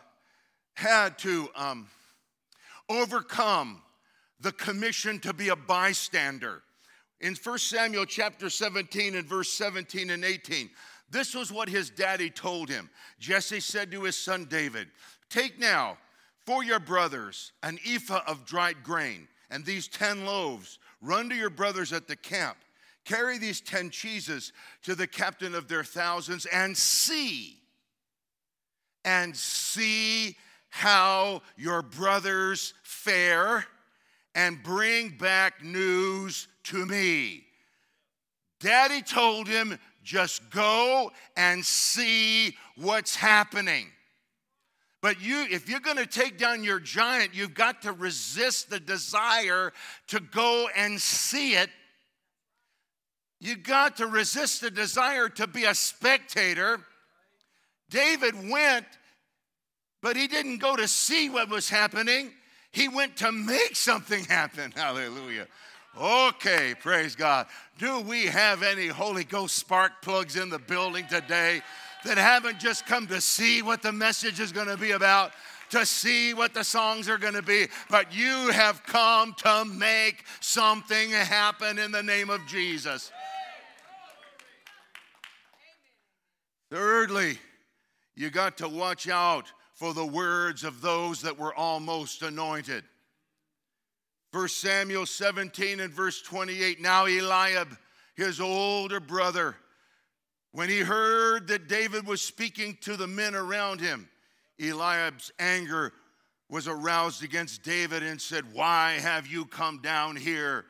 had 0.74 1.16
to 1.18 1.48
um, 1.54 1.86
overcome 2.90 3.80
the 4.40 4.52
commission 4.52 5.18
to 5.20 5.32
be 5.32 5.48
a 5.48 5.56
bystander. 5.56 6.62
In 7.20 7.34
1 7.34 7.58
Samuel 7.58 8.04
chapter 8.04 8.50
17 8.50 9.14
and 9.14 9.26
verse 9.26 9.52
17 9.52 10.10
and 10.10 10.24
18, 10.24 10.68
this 11.10 11.34
was 11.34 11.52
what 11.52 11.68
his 11.68 11.88
daddy 11.90 12.28
told 12.28 12.68
him. 12.68 12.90
Jesse 13.18 13.60
said 13.60 13.90
to 13.92 14.02
his 14.02 14.16
son 14.16 14.44
David, 14.44 14.88
Take 15.28 15.58
now 15.58 15.96
for 16.44 16.62
your 16.64 16.80
brothers 16.80 17.52
an 17.62 17.78
ephah 17.86 18.22
of 18.26 18.44
dried 18.44 18.82
grain 18.82 19.28
and 19.50 19.64
these 19.64 19.88
10 19.88 20.26
loaves. 20.26 20.78
Run 21.00 21.30
to 21.30 21.34
your 21.34 21.50
brothers 21.50 21.92
at 21.92 22.08
the 22.08 22.16
camp 22.16 22.56
Carry 23.04 23.38
these 23.38 23.60
10 23.60 23.90
cheeses 23.90 24.52
to 24.82 24.94
the 24.94 25.06
captain 25.06 25.54
of 25.54 25.68
their 25.68 25.84
thousands 25.84 26.46
and 26.46 26.76
see, 26.76 27.56
and 29.04 29.36
see 29.36 30.36
how 30.70 31.42
your 31.56 31.82
brothers 31.82 32.74
fare, 32.82 33.66
and 34.34 34.62
bring 34.62 35.10
back 35.10 35.62
news 35.62 36.48
to 36.64 36.86
me. 36.86 37.44
Daddy 38.60 39.02
told 39.02 39.48
him, 39.48 39.78
just 40.02 40.48
go 40.50 41.10
and 41.36 41.64
see 41.64 42.56
what's 42.76 43.14
happening. 43.16 43.88
But 45.02 45.20
you, 45.20 45.46
if 45.50 45.68
you're 45.68 45.80
going 45.80 45.96
to 45.96 46.06
take 46.06 46.38
down 46.38 46.62
your 46.62 46.78
giant, 46.78 47.34
you've 47.34 47.54
got 47.54 47.82
to 47.82 47.92
resist 47.92 48.70
the 48.70 48.80
desire 48.80 49.72
to 50.08 50.20
go 50.20 50.68
and 50.76 51.00
see 51.00 51.54
it 51.54 51.70
you 53.40 53.56
got 53.56 53.96
to 53.96 54.06
resist 54.06 54.60
the 54.60 54.70
desire 54.70 55.28
to 55.30 55.46
be 55.46 55.64
a 55.64 55.74
spectator. 55.74 56.80
David 57.88 58.50
went, 58.50 58.84
but 60.02 60.16
he 60.16 60.26
didn't 60.26 60.58
go 60.58 60.76
to 60.76 60.88
see 60.88 61.28
what 61.28 61.48
was 61.48 61.68
happening. 61.68 62.32
He 62.72 62.88
went 62.88 63.16
to 63.18 63.32
make 63.32 63.76
something 63.76 64.24
happen. 64.24 64.72
Hallelujah. 64.76 65.46
Okay, 66.00 66.74
praise 66.80 67.16
God. 67.16 67.46
Do 67.78 68.00
we 68.00 68.26
have 68.26 68.62
any 68.62 68.86
Holy 68.86 69.24
Ghost 69.24 69.56
spark 69.56 69.92
plugs 70.02 70.36
in 70.36 70.48
the 70.48 70.58
building 70.58 71.06
today 71.08 71.62
that 72.04 72.16
haven't 72.16 72.60
just 72.60 72.86
come 72.86 73.06
to 73.08 73.20
see 73.20 73.60
what 73.60 73.82
the 73.82 73.92
message 73.92 74.40
is 74.40 74.52
going 74.52 74.68
to 74.68 74.76
be 74.76 74.92
about? 74.92 75.32
to 75.70 75.86
see 75.86 76.34
what 76.34 76.52
the 76.52 76.64
songs 76.64 77.08
are 77.08 77.16
going 77.16 77.34
to 77.34 77.42
be, 77.42 77.68
but 77.88 78.12
you 78.12 78.50
have 78.50 78.82
come 78.82 79.32
to 79.34 79.64
make 79.64 80.24
something 80.40 81.10
happen 81.10 81.78
in 81.78 81.92
the 81.92 82.02
name 82.02 82.28
of 82.28 82.44
Jesus. 82.48 83.12
Thirdly, 86.70 87.38
you 88.16 88.30
got 88.30 88.58
to 88.58 88.68
watch 88.68 89.08
out 89.08 89.52
for 89.80 89.94
the 89.94 90.04
words 90.04 90.62
of 90.62 90.82
those 90.82 91.22
that 91.22 91.38
were 91.38 91.54
almost 91.54 92.20
anointed. 92.20 92.84
1 94.30 94.48
Samuel 94.48 95.06
17 95.06 95.80
and 95.80 95.90
verse 95.90 96.20
28. 96.20 96.82
Now 96.82 97.06
Eliab, 97.06 97.78
his 98.14 98.42
older 98.42 99.00
brother, 99.00 99.56
when 100.52 100.68
he 100.68 100.80
heard 100.80 101.48
that 101.48 101.66
David 101.66 102.06
was 102.06 102.20
speaking 102.20 102.76
to 102.82 102.94
the 102.94 103.06
men 103.06 103.34
around 103.34 103.80
him, 103.80 104.10
Eliab's 104.60 105.32
anger 105.38 105.94
was 106.50 106.68
aroused 106.68 107.24
against 107.24 107.62
David 107.62 108.02
and 108.02 108.20
said, 108.20 108.52
Why 108.52 108.98
have 109.00 109.28
you 109.28 109.46
come 109.46 109.80
down 109.80 110.14
here? 110.14 110.66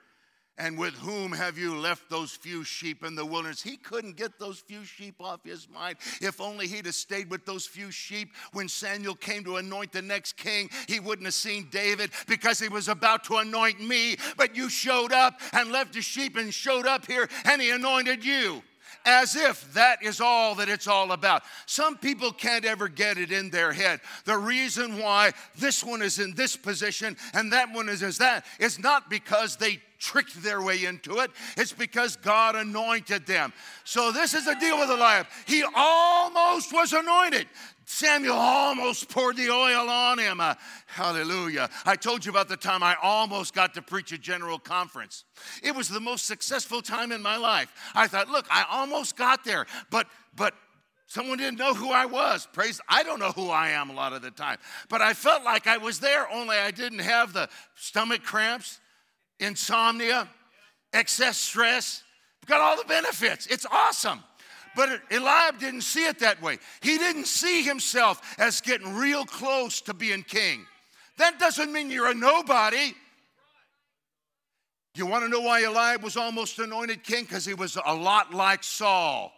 And 0.61 0.77
with 0.77 0.93
whom 0.97 1.33
have 1.33 1.57
you 1.57 1.75
left 1.75 2.11
those 2.11 2.33
few 2.33 2.65
sheep 2.65 3.03
in 3.03 3.15
the 3.15 3.25
wilderness? 3.25 3.63
He 3.63 3.79
couldn't 3.79 4.17
get 4.17 4.39
those 4.39 4.59
few 4.59 4.85
sheep 4.85 5.15
off 5.19 5.41
his 5.43 5.67
mind. 5.71 5.97
If 6.21 6.39
only 6.39 6.67
he'd 6.67 6.85
have 6.85 6.95
stayed 6.95 7.31
with 7.31 7.47
those 7.47 7.65
few 7.65 7.91
sheep 7.91 8.35
when 8.53 8.69
Samuel 8.69 9.15
came 9.15 9.43
to 9.45 9.57
anoint 9.57 9.91
the 9.91 10.03
next 10.03 10.37
king, 10.37 10.69
he 10.87 11.01
wouldn't 11.01 11.25
have 11.25 11.33
seen 11.33 11.69
David 11.71 12.11
because 12.27 12.59
he 12.59 12.69
was 12.69 12.89
about 12.89 13.25
to 13.25 13.39
anoint 13.39 13.81
me. 13.81 14.17
But 14.37 14.55
you 14.55 14.69
showed 14.69 15.13
up 15.13 15.41
and 15.55 15.73
left 15.73 15.95
the 15.95 16.03
sheep 16.03 16.37
and 16.37 16.53
showed 16.53 16.87
up 16.87 17.07
here 17.07 17.31
and 17.47 17.63
he 17.63 17.71
anointed 17.71 18.23
you 18.23 18.63
as 19.05 19.37
if 19.37 19.73
that 19.75 20.03
is 20.03 20.21
all 20.21 20.55
that 20.57 20.69
it's 20.69 20.87
all 20.87 21.13
about. 21.13 21.43
Some 21.67 21.97
people 21.97 22.33
can't 22.33 22.65
ever 22.65 22.89
get 22.89 23.19
it 23.19 23.33
in 23.33 23.51
their 23.51 23.73
head. 23.73 24.01
The 24.25 24.39
reason 24.39 24.99
why 24.99 25.33
this 25.57 25.83
one 25.85 26.03
is 26.03 26.19
in 26.19 26.35
this 26.35 26.57
position 26.57 27.17
and 27.35 27.53
that 27.53 27.73
one 27.73 27.89
is 27.89 28.03
as 28.03 28.19
that 28.19 28.45
is 28.59 28.79
not 28.79 29.11
because 29.11 29.57
they 29.57 29.81
tricked 29.99 30.43
their 30.43 30.63
way 30.63 30.85
into 30.85 31.19
it. 31.19 31.31
It's 31.57 31.73
because 31.73 32.17
God 32.17 32.57
anointed 32.57 33.27
them. 33.27 33.53
So 33.85 34.11
this 34.11 34.35
is 34.35 34.47
the 34.47 34.55
deal 34.55 34.79
with 34.79 34.91
Eliab. 34.91 35.27
He 35.47 35.63
almost 35.77 36.73
was 36.73 36.93
anointed. 36.93 37.47
Samuel 37.93 38.37
almost 38.37 39.09
poured 39.09 39.37
the 39.37 39.51
oil 39.51 39.91
on 39.91 40.17
him. 40.21 40.41
Uh, 40.41 40.55
hallelujah. 40.87 41.69
I 41.85 41.97
told 41.97 42.25
you 42.25 42.31
about 42.31 42.49
the 42.49 42.57
time 42.57 42.85
I 42.85 42.95
almost 43.03 43.53
got 43.53 43.75
to 43.75 43.83
preach 43.83 44.13
a 44.13 44.19
general 44.19 44.61
conference. 44.61 45.25
It 45.61 45.75
was 45.75 45.89
the 45.89 45.99
most 45.99 46.27
successful 46.27 46.83
time 46.83 47.11
in 47.11 47.21
my 47.21 47.37
life. 47.37 47.69
I 47.93 48.07
thought, 48.07 48.29
look, 48.29 48.47
I 48.49 48.65
almost 48.71 49.17
got 49.17 49.45
there, 49.45 49.67
but 49.91 50.07
but 50.37 50.55
Someone 51.09 51.39
didn't 51.39 51.59
know 51.59 51.75
who 51.75 51.91
I 51.91 52.07
was. 52.07 52.47
Praise, 52.53 52.81
I 52.89 53.03
don't 53.03 53.19
know 53.19 53.33
who 53.33 53.51
I 53.51 53.71
am 53.71 53.91
a 53.91 53.93
lot 53.93 54.13
of 54.13 54.23
the 54.23 54.31
time. 54.31 54.59
But 54.89 55.03
I 55.03 55.13
felt 55.13 55.43
like 55.43 55.67
I 55.67 55.77
was 55.77 55.99
there, 55.99 56.31
only 56.31 56.57
I 56.57 56.71
didn't 56.71 57.01
have 57.01 57.33
the 57.33 57.49
stomach 57.75 58.23
cramps, 58.23 58.79
insomnia, 59.41 60.29
excess 60.93 61.37
stress. 61.37 62.05
Got 62.47 62.61
all 62.61 62.77
the 62.77 62.85
benefits. 62.85 63.49
It's 63.49 63.67
awesome. 63.67 64.23
But 64.77 65.01
Eliab 65.11 65.59
didn't 65.59 65.83
see 65.83 66.07
it 66.07 66.19
that 66.21 66.41
way. 66.41 66.59
He 66.81 66.97
didn't 66.97 67.27
see 67.27 67.63
himself 67.63 68.37
as 68.39 68.61
getting 68.61 68.95
real 68.95 69.25
close 69.25 69.81
to 69.83 69.95
being 69.95 70.23
king. 70.23 70.65
That 71.19 71.39
doesn't 71.39 71.73
mean 71.73 71.91
you're 71.91 72.11
a 72.11 72.15
nobody. 72.15 72.95
You 74.95 75.07
want 75.07 75.25
to 75.25 75.29
know 75.29 75.41
why 75.41 75.63
Eliab 75.63 76.03
was 76.03 76.17
almost 76.17 76.59
anointed 76.59 77.05
king? 77.05 77.25
Because 77.25 77.45
he 77.45 77.55
was 77.55 77.77
a 77.85 77.95
lot 77.95 78.33
like 78.33 78.65
Saul. 78.65 79.33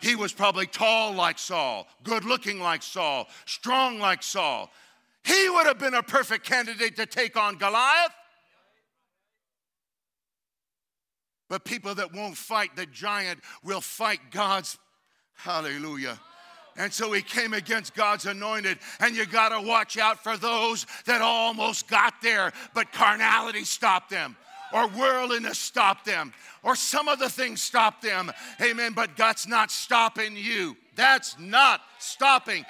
He 0.00 0.14
was 0.14 0.32
probably 0.32 0.66
tall 0.66 1.12
like 1.12 1.38
Saul, 1.38 1.86
good 2.02 2.24
looking 2.24 2.60
like 2.60 2.82
Saul, 2.82 3.28
strong 3.46 3.98
like 3.98 4.22
Saul. 4.22 4.70
He 5.24 5.48
would 5.48 5.66
have 5.66 5.78
been 5.78 5.94
a 5.94 6.02
perfect 6.02 6.44
candidate 6.44 6.96
to 6.96 7.06
take 7.06 7.36
on 7.36 7.56
Goliath. 7.56 8.12
But 11.48 11.64
people 11.64 11.94
that 11.94 12.12
won't 12.12 12.36
fight 12.36 12.74
the 12.74 12.86
giant 12.86 13.40
will 13.62 13.80
fight 13.80 14.20
God's 14.30 14.78
Hallelujah. 15.36 16.18
And 16.76 16.92
so 16.92 17.12
he 17.12 17.22
came 17.22 17.54
against 17.54 17.94
God's 17.94 18.26
anointed. 18.26 18.78
And 19.00 19.16
you 19.16 19.26
got 19.26 19.50
to 19.50 19.66
watch 19.66 19.96
out 19.98 20.22
for 20.22 20.36
those 20.36 20.86
that 21.06 21.22
almost 21.22 21.88
got 21.88 22.14
there, 22.22 22.52
but 22.74 22.92
carnality 22.92 23.64
stopped 23.64 24.10
them, 24.10 24.36
or 24.72 24.88
worldliness 24.88 25.58
stopped 25.58 26.04
them, 26.04 26.32
or 26.62 26.74
some 26.74 27.08
other 27.08 27.28
things 27.28 27.62
stopped 27.62 28.02
them. 28.02 28.30
Amen. 28.60 28.92
But 28.92 29.16
God's 29.16 29.46
not 29.46 29.70
stopping 29.70 30.36
you. 30.36 30.76
That's 30.96 31.38
not 31.38 31.80
stopping. 31.98 32.64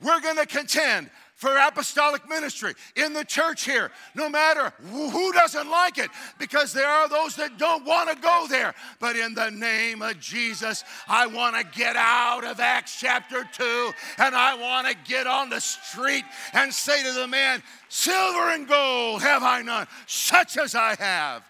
We're 0.00 0.20
going 0.20 0.36
to 0.36 0.46
contend 0.46 1.10
for 1.42 1.58
apostolic 1.58 2.28
ministry 2.28 2.72
in 2.94 3.12
the 3.14 3.24
church 3.24 3.64
here, 3.64 3.90
no 4.14 4.28
matter 4.28 4.72
who 4.92 5.32
doesn't 5.32 5.68
like 5.68 5.98
it, 5.98 6.08
because 6.38 6.72
there 6.72 6.86
are 6.86 7.08
those 7.08 7.34
that 7.34 7.58
don't 7.58 7.84
want 7.84 8.08
to 8.08 8.14
go 8.14 8.46
there. 8.48 8.72
But 9.00 9.16
in 9.16 9.34
the 9.34 9.50
name 9.50 10.02
of 10.02 10.20
Jesus, 10.20 10.84
I 11.08 11.26
want 11.26 11.56
to 11.56 11.64
get 11.76 11.96
out 11.96 12.44
of 12.44 12.60
Acts 12.60 12.96
chapter 13.00 13.42
2 13.54 13.90
and 14.18 14.36
I 14.36 14.54
want 14.54 14.86
to 14.86 14.94
get 15.04 15.26
on 15.26 15.50
the 15.50 15.60
street 15.60 16.22
and 16.52 16.72
say 16.72 17.02
to 17.02 17.12
the 17.12 17.26
man, 17.26 17.60
Silver 17.88 18.50
and 18.50 18.68
gold 18.68 19.22
have 19.22 19.42
I 19.42 19.62
none, 19.62 19.88
such 20.06 20.56
as 20.56 20.76
I 20.76 20.94
have. 20.94 21.42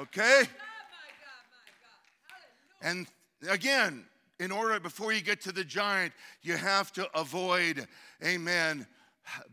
Okay? 0.00 0.42
And 2.82 3.06
again, 3.48 4.06
in 4.44 4.52
order, 4.52 4.78
before 4.78 5.10
you 5.10 5.22
get 5.22 5.40
to 5.40 5.52
the 5.52 5.64
giant, 5.64 6.12
you 6.42 6.54
have 6.54 6.92
to 6.92 7.08
avoid, 7.18 7.88
amen, 8.22 8.86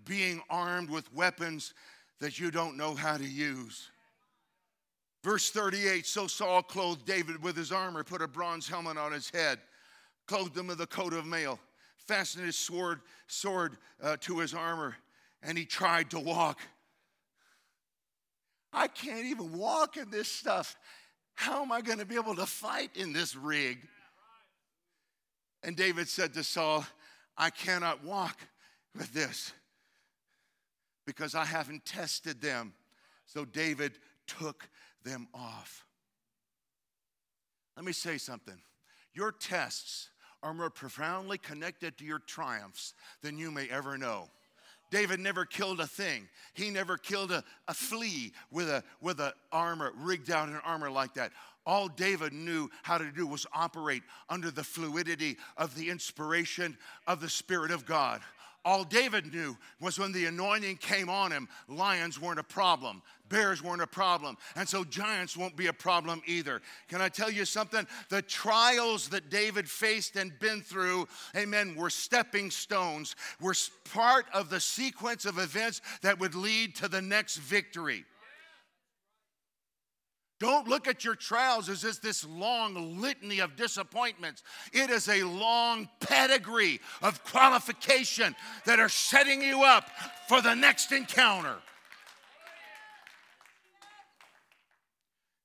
being 0.04 0.42
armed 0.50 0.90
with 0.90 1.12
weapons 1.14 1.74
that 2.20 2.38
you 2.38 2.52
don't 2.52 2.76
know 2.76 2.94
how 2.94 3.16
to 3.16 3.26
use. 3.26 3.90
Verse 5.24 5.50
38 5.50 6.06
So 6.06 6.28
Saul 6.28 6.62
clothed 6.62 7.06
David 7.06 7.42
with 7.42 7.56
his 7.56 7.72
armor, 7.72 8.04
put 8.04 8.22
a 8.22 8.28
bronze 8.28 8.68
helmet 8.68 8.98
on 8.98 9.14
his 9.14 9.30
head, 9.30 9.60
clothed 10.28 10.58
him 10.58 10.68
with 10.68 10.82
a 10.82 10.88
coat 10.88 11.14
of 11.14 11.26
mail, 11.26 11.58
fastened 11.96 12.46
his 12.46 12.58
sword, 12.58 13.00
sword 13.28 13.78
uh, 14.04 14.18
to 14.20 14.40
his 14.40 14.54
armor, 14.54 14.98
and 15.42 15.58
he 15.58 15.64
tried 15.64 16.10
to 16.10 16.20
walk. 16.20 16.60
I 18.74 18.90
can't 18.90 19.26
even 19.26 19.58
walk 19.58 19.96
in 19.96 20.10
this 20.10 20.28
stuff. 20.28 20.76
How 21.36 21.62
am 21.62 21.72
I 21.72 21.80
going 21.80 22.00
to 22.00 22.06
be 22.06 22.16
able 22.16 22.36
to 22.36 22.46
fight 22.46 22.92
in 22.96 23.14
this 23.14 23.38
rig? 23.38 23.80
And 25.64 25.76
David 25.76 26.08
said 26.08 26.34
to 26.34 26.44
Saul, 26.44 26.86
I 27.38 27.50
cannot 27.50 28.04
walk 28.04 28.40
with 28.96 29.14
this 29.14 29.54
because 31.06 31.36
I 31.36 31.46
haven't 31.46 31.86
tested 31.86 32.42
them. 32.42 32.74
So 33.26 33.46
David 33.46 33.94
took 34.28 34.68
them 35.04 35.28
off. 35.34 35.86
Let 37.76 37.86
me 37.86 37.94
say 37.94 38.18
something. 38.18 38.60
Your 39.14 39.32
tests 39.32 40.10
are 40.44 40.54
more 40.54 40.70
profoundly 40.70 41.38
connected 41.38 41.98
to 41.98 42.06
your 42.06 42.20
triumphs 42.20 42.94
than 43.22 43.38
you 43.38 43.52
may 43.52 43.70
ever 43.70 43.98
know. 43.98 44.30
David 44.90 45.22
never 45.22 45.46
killed 45.46 45.80
a 45.80 45.88
thing. 45.88 46.28
He 46.54 46.70
never 46.70 46.98
killed 46.98 47.32
a, 47.32 47.44
a 47.68 47.74
flea 47.74 48.34
with 48.52 48.70
a 48.70 48.84
with 49.00 49.22
a 49.22 49.34
armor, 49.52 49.94
rigged 49.96 50.30
out 50.30 50.50
in 50.50 50.56
armor 50.56 50.92
like 50.92 51.14
that. 51.14 51.32
All 51.66 51.88
David 51.88 52.34
knew 52.34 52.70
how 52.84 52.98
to 52.98 53.12
do 53.12 53.28
was 53.28 53.46
operate 53.54 54.04
under 54.30 54.50
the 54.50 54.64
fluidity 54.64 55.38
of 55.58 55.76
the 55.76 55.90
inspiration 55.90 56.78
of 57.08 57.22
the 57.22 57.30
Spirit 57.30 57.72
of 57.72 57.86
God. 57.86 58.22
All 58.64 58.84
David 58.84 59.34
knew 59.34 59.58
was 59.80 59.98
when 59.98 60.12
the 60.12 60.26
anointing 60.26 60.78
came 60.78 61.10
on 61.10 61.32
him, 61.32 61.48
lions 61.68 62.22
weren't 62.22 62.40
a 62.40 62.44
problem, 62.44 63.02
bears 63.28 63.64
weren't 63.64 63.82
a 63.82 63.88
problem, 63.88 64.38
and 64.56 64.70
so 64.70 64.84
giants 64.84 65.36
won't 65.36 65.56
be 65.56 65.68
a 65.68 65.74
problem 65.74 66.22
either. 66.28 66.62
Can 66.88 67.02
I 67.02 67.10
tell 67.10 67.32
you 67.32 67.46
something? 67.46 67.88
The 68.10 68.22
trials 68.22 69.10
that 69.10 69.32
David 69.32 69.68
faced 69.68 70.16
and 70.16 70.38
been 70.40 70.62
through, 70.62 71.08
amen, 71.36 71.76
were 71.76 71.90
stepping 71.90 72.52
stones, 72.52 73.16
were 73.40 73.56
part 73.92 74.26
of 74.32 74.52
the 74.52 74.60
sequence 74.60 75.26
of 75.26 75.40
events 75.40 75.82
that 76.04 76.20
would 76.20 76.36
lead 76.36 76.76
to 76.76 76.88
the 76.88 77.02
next 77.02 77.38
victory. 77.38 78.06
Don't 80.42 80.68
look 80.68 80.88
at 80.88 81.06
your 81.06 81.14
trials 81.14 81.70
as 81.70 81.84
just 81.84 82.02
this 82.02 82.26
long 82.26 83.00
litany 83.00 83.42
of 83.42 83.56
disappointments. 83.56 84.42
It 84.74 84.90
is 84.90 85.08
a 85.08 85.22
long 85.22 85.88
pedigree 86.00 86.80
of 87.04 87.24
qualification 87.24 88.36
that 88.66 88.80
are 88.80 88.90
setting 88.90 89.44
you 89.44 89.62
up 89.64 89.88
for 90.28 90.42
the 90.42 90.56
next 90.56 90.92
encounter. 90.94 91.58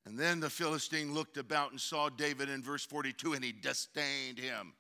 And 0.06 0.18
then 0.18 0.40
the 0.40 0.48
Philistine 0.48 1.12
looked 1.12 1.36
about 1.36 1.72
and 1.72 1.80
saw 1.80 2.08
David 2.08 2.48
in 2.48 2.62
verse 2.62 2.86
42, 2.86 3.34
and 3.34 3.44
he 3.44 3.52
disdained 3.52 4.38
him, 4.38 4.72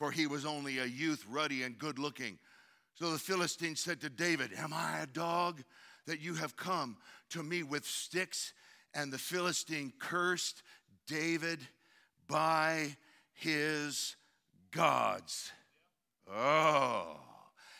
for 0.00 0.10
he 0.10 0.26
was 0.26 0.44
only 0.44 0.80
a 0.80 0.84
youth, 0.84 1.24
ruddy 1.30 1.62
and 1.62 1.78
good 1.78 2.00
looking. 2.00 2.40
So 2.96 3.12
the 3.12 3.20
Philistine 3.20 3.76
said 3.76 4.00
to 4.00 4.10
David, 4.10 4.50
Am 4.56 4.72
I 4.72 4.98
a 4.98 5.06
dog 5.06 5.62
that 6.08 6.18
you 6.18 6.34
have 6.34 6.56
come 6.56 6.96
to 7.30 7.44
me 7.44 7.62
with 7.62 7.86
sticks? 7.86 8.52
And 8.98 9.12
the 9.12 9.18
Philistine 9.18 9.92
cursed 10.00 10.62
David 11.06 11.60
by 12.26 12.96
his 13.32 14.16
gods. 14.72 15.52
Oh, 16.28 17.20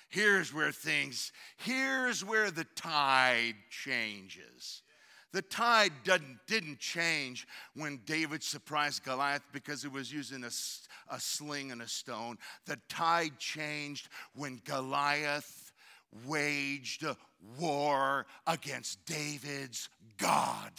here's 0.09 0.55
where 0.55 0.71
things, 0.71 1.33
here's 1.57 2.25
where 2.25 2.53
the 2.53 2.67
tide 2.77 3.57
changes. 3.69 4.83
The 5.33 5.43
tide 5.43 5.93
didn't, 6.05 6.79
change 6.79 7.47
when 7.75 8.01
David 8.07 8.43
surprised 8.43 9.05
Goliath 9.05 9.43
because 9.53 9.83
he 9.83 9.89
was 9.89 10.13
using 10.13 10.45
a, 10.45 10.51
a 11.15 11.21
sling 11.21 11.73
and 11.73 11.83
a 11.83 11.89
stone. 11.89 12.39
The 12.65 12.79
tide 12.89 13.39
changed 13.39 14.09
when 14.35 14.63
Goliath 14.65 15.73
waged 16.25 17.05
war 17.59 18.27
against 18.47 19.05
David's 19.05 19.91
God 20.17 20.73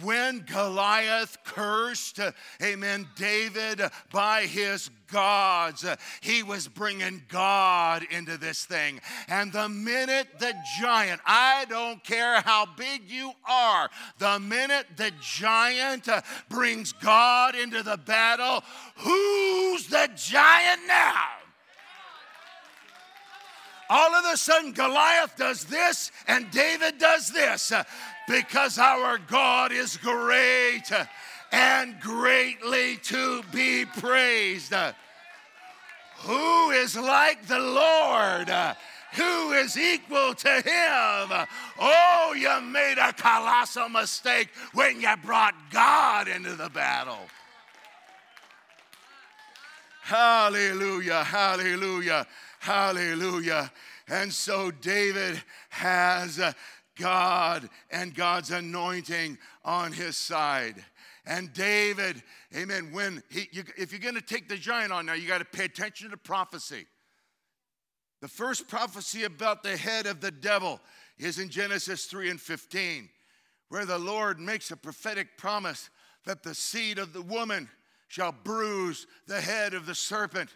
when 0.00 0.40
Goliath 0.40 1.36
cursed, 1.44 2.18
amen, 2.62 3.08
David 3.16 3.82
by 4.10 4.42
his 4.42 4.90
gods, 5.10 5.84
he 6.20 6.42
was 6.42 6.66
bringing 6.66 7.22
God 7.28 8.04
into 8.10 8.38
this 8.38 8.64
thing. 8.64 9.00
And 9.28 9.52
the 9.52 9.68
minute 9.68 10.28
the 10.38 10.54
giant, 10.80 11.20
I 11.26 11.66
don't 11.68 12.02
care 12.02 12.40
how 12.40 12.66
big 12.76 13.10
you 13.10 13.32
are, 13.48 13.90
the 14.18 14.40
minute 14.40 14.86
the 14.96 15.12
giant 15.20 16.08
uh, 16.08 16.22
brings 16.48 16.92
God 16.92 17.54
into 17.54 17.82
the 17.82 17.98
battle, 17.98 18.64
who's 18.96 19.86
the 19.88 20.08
giant 20.16 20.80
now? 20.88 21.41
All 23.90 24.14
of 24.14 24.24
a 24.32 24.36
sudden 24.36 24.72
Goliath 24.72 25.36
does 25.36 25.64
this 25.64 26.10
and 26.26 26.50
David 26.50 26.98
does 26.98 27.30
this 27.30 27.72
uh, 27.72 27.84
because 28.28 28.78
our 28.78 29.18
God 29.18 29.72
is 29.72 29.96
great 29.96 30.90
and 31.52 32.00
greatly 32.00 32.96
to 32.96 33.42
be 33.52 33.84
praised. 33.84 34.72
Who 36.18 36.70
is 36.70 36.96
like 36.96 37.46
the 37.46 37.58
Lord? 37.58 38.48
Who 39.14 39.52
is 39.52 39.76
equal 39.76 40.34
to 40.34 40.48
him? 40.48 41.46
Oh, 41.78 42.34
you 42.36 42.60
made 42.62 42.96
a 42.98 43.12
colossal 43.12 43.90
mistake 43.90 44.48
when 44.72 45.00
you 45.00 45.14
brought 45.22 45.54
God 45.70 46.28
into 46.28 46.54
the 46.54 46.70
battle. 46.70 47.18
Hallelujah, 50.02 51.22
hallelujah, 51.22 52.26
hallelujah. 52.62 53.72
And 54.06 54.32
so 54.32 54.70
David 54.70 55.42
has 55.70 56.38
uh, 56.38 56.52
God 56.96 57.68
and 57.90 58.14
God's 58.14 58.52
anointing 58.52 59.36
on 59.64 59.90
his 59.90 60.16
side. 60.16 60.76
And 61.26 61.52
David, 61.52 62.22
amen, 62.56 62.90
when 62.92 63.20
he, 63.30 63.48
you, 63.50 63.64
if 63.76 63.90
you're 63.90 64.00
going 64.00 64.14
to 64.14 64.20
take 64.20 64.48
the 64.48 64.56
giant 64.56 64.92
on 64.92 65.06
now, 65.06 65.14
you 65.14 65.26
got 65.26 65.38
to 65.38 65.44
pay 65.44 65.64
attention 65.64 66.10
to 66.10 66.16
prophecy. 66.16 66.86
The 68.20 68.28
first 68.28 68.68
prophecy 68.68 69.24
about 69.24 69.64
the 69.64 69.76
head 69.76 70.06
of 70.06 70.20
the 70.20 70.30
devil 70.30 70.80
is 71.18 71.40
in 71.40 71.48
Genesis 71.48 72.04
3 72.06 72.30
and 72.30 72.40
15, 72.40 73.08
where 73.70 73.86
the 73.86 73.98
Lord 73.98 74.38
makes 74.38 74.70
a 74.70 74.76
prophetic 74.76 75.36
promise 75.36 75.90
that 76.26 76.44
the 76.44 76.54
seed 76.54 77.00
of 77.00 77.12
the 77.12 77.22
woman 77.22 77.68
shall 78.06 78.30
bruise 78.30 79.08
the 79.26 79.40
head 79.40 79.74
of 79.74 79.86
the 79.86 79.96
serpent, 79.96 80.50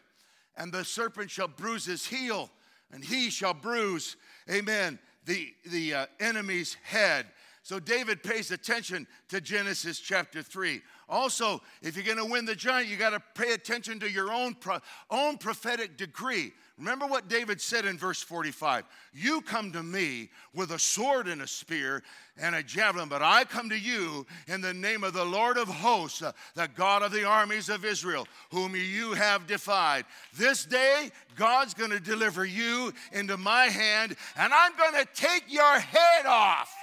and 0.57 0.73
the 0.73 0.85
serpent 0.85 1.31
shall 1.31 1.49
bruise 1.49 1.85
his 1.85 2.07
heel, 2.07 2.51
and 2.93 3.05
he 3.05 3.31
shall 3.31 3.55
bruise, 3.55 4.17
amen, 4.51 4.99
the, 5.25 5.55
the 5.67 5.95
uh, 5.95 6.07
enemy's 6.21 6.75
head. 6.85 7.27
So 7.63 7.81
David 7.81 8.23
pays 8.23 8.53
attention 8.53 9.09
to 9.29 9.41
Genesis 9.41 9.99
chapter 9.99 10.41
3. 10.41 10.81
Also, 11.09 11.61
if 11.83 11.97
you're 11.97 12.05
going 12.05 12.25
to 12.25 12.33
win 12.33 12.45
the 12.45 12.55
giant, 12.55 12.89
you 12.89 12.97
got 12.97 13.11
to 13.11 13.23
pay 13.35 13.55
attention 13.55 13.99
to 14.01 14.11
your 14.11 14.33
own, 14.33 14.55
pro- 14.55 14.79
own 15.11 15.37
prophetic 15.37 15.97
decree. 15.97 16.53
Remember 16.79 17.07
what 17.07 17.29
David 17.29 17.59
said 17.59 17.87
in 17.87 17.97
verse 17.97 18.23
45 18.23 18.85
You 19.15 19.41
come 19.41 19.73
to 19.73 19.83
me 19.83 20.29
with 20.55 20.73
a 20.73 20.79
sword 20.79 21.27
and 21.27 21.41
a 21.41 21.47
spear 21.47 22.03
and 22.37 22.55
a 22.55 22.63
javelin, 22.63 23.09
but 23.09 23.23
I 23.23 23.45
come 23.45 23.71
to 23.71 23.79
you 23.79 24.27
in 24.47 24.61
the 24.61 24.75
name 24.75 25.03
of 25.03 25.15
the 25.15 25.25
Lord 25.25 25.57
of 25.57 25.69
hosts, 25.69 26.21
uh, 26.21 26.33
the 26.55 26.69
God 26.75 27.03
of 27.03 27.13
the 27.13 27.25
armies 27.25 27.71
of 27.71 27.87
Israel, 27.87 28.29
whom 28.51 28.77
you 28.77 29.15
have 29.15 29.47
defied. 29.47 30.05
This 30.35 30.67
day, 30.67 31.11
God's 31.35 31.73
going 31.73 31.93
to 31.93 32.01
deliver 32.01 32.45
you 32.45 32.93
into 33.11 33.39
my 33.39 33.67
hand, 33.67 34.15
and 34.37 34.53
I'm 34.53 34.77
going 34.77 35.03
to 35.03 35.09
take 35.15 35.45
your 35.49 35.79
head 35.79 36.27
off. 36.27 36.75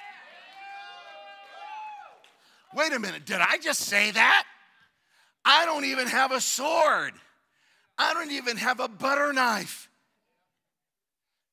Wait 2.75 2.91
a 2.93 2.99
minute, 2.99 3.25
did 3.25 3.39
I 3.39 3.58
just 3.58 3.82
say 3.82 4.10
that? 4.10 4.45
I 5.45 5.65
don't 5.65 5.86
even 5.86 6.08
have 6.08 6.32
a 6.32 6.41
sword. 6.41 7.13
I 7.97 8.13
don't 8.13 8.32
even 8.32 8.58
have 8.58 8.79
a 8.79 8.88
butter 8.88 9.34
knife. 9.34 9.89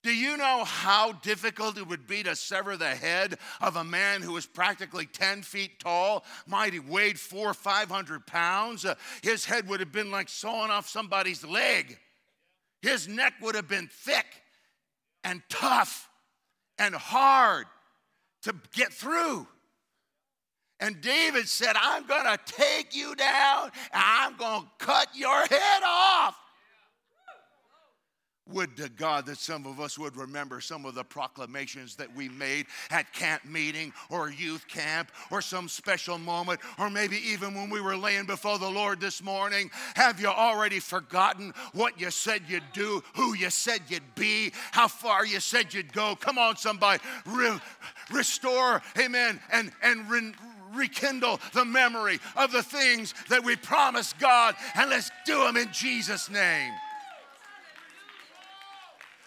Do 0.02 0.14
you 0.14 0.38
know 0.38 0.64
how 0.64 1.12
difficult 1.12 1.76
it 1.76 1.86
would 1.86 2.06
be 2.06 2.22
to 2.22 2.34
sever 2.34 2.76
the 2.78 2.94
head 2.94 3.36
of 3.60 3.76
a 3.76 3.84
man 3.84 4.22
who 4.22 4.32
was 4.32 4.46
practically 4.46 5.04
10 5.04 5.42
feet 5.42 5.78
tall, 5.78 6.24
might 6.46 6.72
have 6.72 6.88
weighed 6.88 7.20
four 7.20 7.50
or 7.50 7.54
500 7.54 8.26
pounds? 8.26 8.86
Uh, 8.86 8.94
his 9.22 9.44
head 9.44 9.68
would 9.68 9.80
have 9.80 9.92
been 9.92 10.10
like 10.10 10.30
sawing 10.30 10.70
off 10.70 10.88
somebody's 10.88 11.44
leg. 11.44 11.98
His 12.80 13.08
neck 13.08 13.34
would 13.42 13.54
have 13.54 13.68
been 13.68 13.90
thick 13.92 14.24
and 15.22 15.42
tough 15.50 16.08
and 16.78 16.94
hard 16.94 17.66
to 18.42 18.54
get 18.72 18.94
through. 18.94 19.46
And 20.80 21.00
David 21.00 21.48
said, 21.48 21.76
I'm 21.80 22.06
going 22.06 22.24
to 22.24 22.38
take 22.46 22.96
you 22.96 23.14
down 23.14 23.70
and 23.92 24.02
I'm 24.04 24.36
going 24.36 24.62
to 24.62 24.84
cut 24.84 25.08
your 25.14 25.40
head 25.46 25.82
off. 25.84 26.36
Would 28.52 28.76
to 28.78 28.88
God 28.88 29.26
that 29.26 29.38
some 29.38 29.64
of 29.64 29.78
us 29.78 29.96
would 29.96 30.16
remember 30.16 30.60
some 30.60 30.84
of 30.84 30.96
the 30.96 31.04
proclamations 31.04 31.94
that 31.96 32.12
we 32.16 32.28
made 32.28 32.66
at 32.90 33.12
camp 33.12 33.44
meeting 33.44 33.92
or 34.08 34.28
youth 34.28 34.66
camp 34.66 35.12
or 35.30 35.40
some 35.40 35.68
special 35.68 36.18
moment, 36.18 36.58
or 36.76 36.90
maybe 36.90 37.16
even 37.28 37.54
when 37.54 37.70
we 37.70 37.80
were 37.80 37.96
laying 37.96 38.26
before 38.26 38.58
the 38.58 38.68
Lord 38.68 39.00
this 39.00 39.22
morning. 39.22 39.70
Have 39.94 40.20
you 40.20 40.26
already 40.26 40.80
forgotten 40.80 41.54
what 41.74 42.00
you 42.00 42.10
said 42.10 42.42
you'd 42.48 42.64
do, 42.72 43.04
who 43.14 43.36
you 43.36 43.50
said 43.50 43.82
you'd 43.88 44.16
be, 44.16 44.52
how 44.72 44.88
far 44.88 45.24
you 45.24 45.38
said 45.38 45.72
you'd 45.72 45.92
go? 45.92 46.16
Come 46.16 46.36
on, 46.36 46.56
somebody, 46.56 47.00
Re- 47.26 47.60
restore, 48.10 48.82
amen, 48.98 49.38
and, 49.52 49.70
and 49.80 50.10
re- 50.10 50.32
rekindle 50.74 51.40
the 51.52 51.64
memory 51.64 52.18
of 52.36 52.52
the 52.52 52.62
things 52.62 53.14
that 53.28 53.44
we 53.44 53.56
promised 53.56 54.18
God, 54.18 54.54
and 54.74 54.90
let's 54.90 55.10
do 55.26 55.44
them 55.44 55.56
in 55.56 55.72
Jesus' 55.72 56.30
name. 56.30 56.72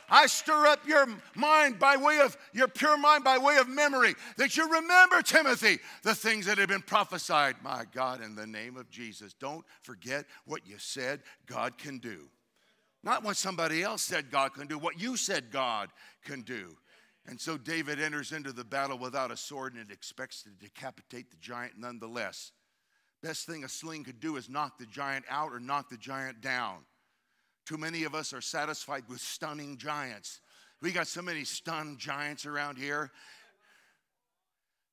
I 0.09 0.27
stir 0.27 0.67
up 0.67 0.87
your 0.87 1.07
mind 1.35 1.79
by 1.79 1.97
way 1.97 2.19
of 2.19 2.37
your 2.53 2.67
pure 2.67 2.97
mind 2.97 3.23
by 3.23 3.39
way 3.39 3.57
of 3.57 3.67
memory, 3.67 4.13
that 4.37 4.55
you 4.55 4.71
remember, 4.71 5.23
Timothy, 5.23 5.79
the 6.03 6.13
things 6.13 6.45
that 6.45 6.59
have 6.59 6.69
been 6.69 6.83
prophesied. 6.83 7.55
My 7.63 7.85
God, 7.91 8.21
in 8.21 8.35
the 8.35 8.45
name 8.45 8.77
of 8.77 8.91
Jesus, 8.91 9.33
don't 9.33 9.65
forget 9.81 10.25
what 10.45 10.67
you 10.67 10.77
said 10.77 11.21
God 11.47 11.79
can 11.79 11.97
do. 11.97 12.29
Not 13.03 13.23
what 13.23 13.37
somebody 13.37 13.81
else 13.81 14.03
said 14.03 14.29
God 14.29 14.53
can 14.53 14.67
do, 14.67 14.77
what 14.77 15.01
you 15.01 15.17
said 15.17 15.51
God 15.51 15.89
can 16.23 16.41
do. 16.41 16.77
And 17.25 17.39
so 17.39 17.57
David 17.57 18.01
enters 18.01 18.31
into 18.31 18.51
the 18.51 18.65
battle 18.65 18.97
without 18.97 19.31
a 19.31 19.37
sword 19.37 19.75
and 19.75 19.89
expects 19.89 20.43
to 20.43 20.49
decapitate 20.49 21.31
the 21.31 21.37
giant 21.37 21.73
nonetheless. 21.77 22.51
Best 23.21 23.45
thing 23.45 23.63
a 23.63 23.69
sling 23.69 24.03
could 24.03 24.19
do 24.19 24.35
is 24.35 24.49
knock 24.49 24.77
the 24.77 24.85
giant 24.85 25.23
out 25.29 25.53
or 25.53 25.59
knock 25.59 25.89
the 25.89 25.97
giant 25.97 26.41
down. 26.41 26.79
Too 27.65 27.77
many 27.77 28.03
of 28.03 28.13
us 28.13 28.33
are 28.33 28.41
satisfied 28.41 29.05
with 29.07 29.21
stunning 29.21 29.77
giants. 29.77 30.41
We 30.81 30.91
got 30.91 31.07
so 31.07 31.21
many 31.21 31.45
stunned 31.45 31.97
giants 31.97 32.45
around 32.45 32.77
here. 32.77 33.09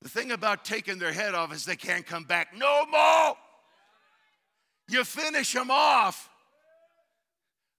The 0.03 0.09
thing 0.09 0.31
about 0.31 0.65
taking 0.65 0.99
their 0.99 1.13
head 1.13 1.35
off 1.35 1.53
is 1.53 1.65
they 1.65 1.75
can't 1.75 2.07
come 2.07 2.23
back 2.23 2.57
no 2.57 2.87
more. 2.87 3.35
You 4.89 5.03
finish 5.03 5.53
them 5.53 5.71
off. 5.71 6.30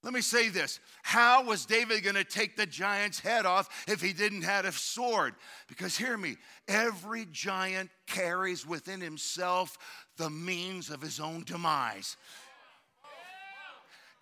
Let 0.02 0.12
me 0.12 0.20
say 0.20 0.48
this. 0.48 0.80
How 1.02 1.44
was 1.44 1.64
David 1.64 2.02
going 2.02 2.16
to 2.16 2.24
take 2.24 2.56
the 2.56 2.66
giant's 2.66 3.20
head 3.20 3.46
off 3.46 3.84
if 3.86 4.00
he 4.00 4.12
didn't 4.12 4.42
have 4.42 4.64
a 4.64 4.72
sword? 4.72 5.34
Because 5.68 5.96
hear 5.96 6.16
me, 6.16 6.38
every 6.66 7.26
giant 7.30 7.90
carries 8.06 8.66
within 8.66 9.00
himself 9.00 9.78
the 10.16 10.28
means 10.28 10.90
of 10.90 11.00
his 11.00 11.20
own 11.20 11.44
demise. 11.44 12.16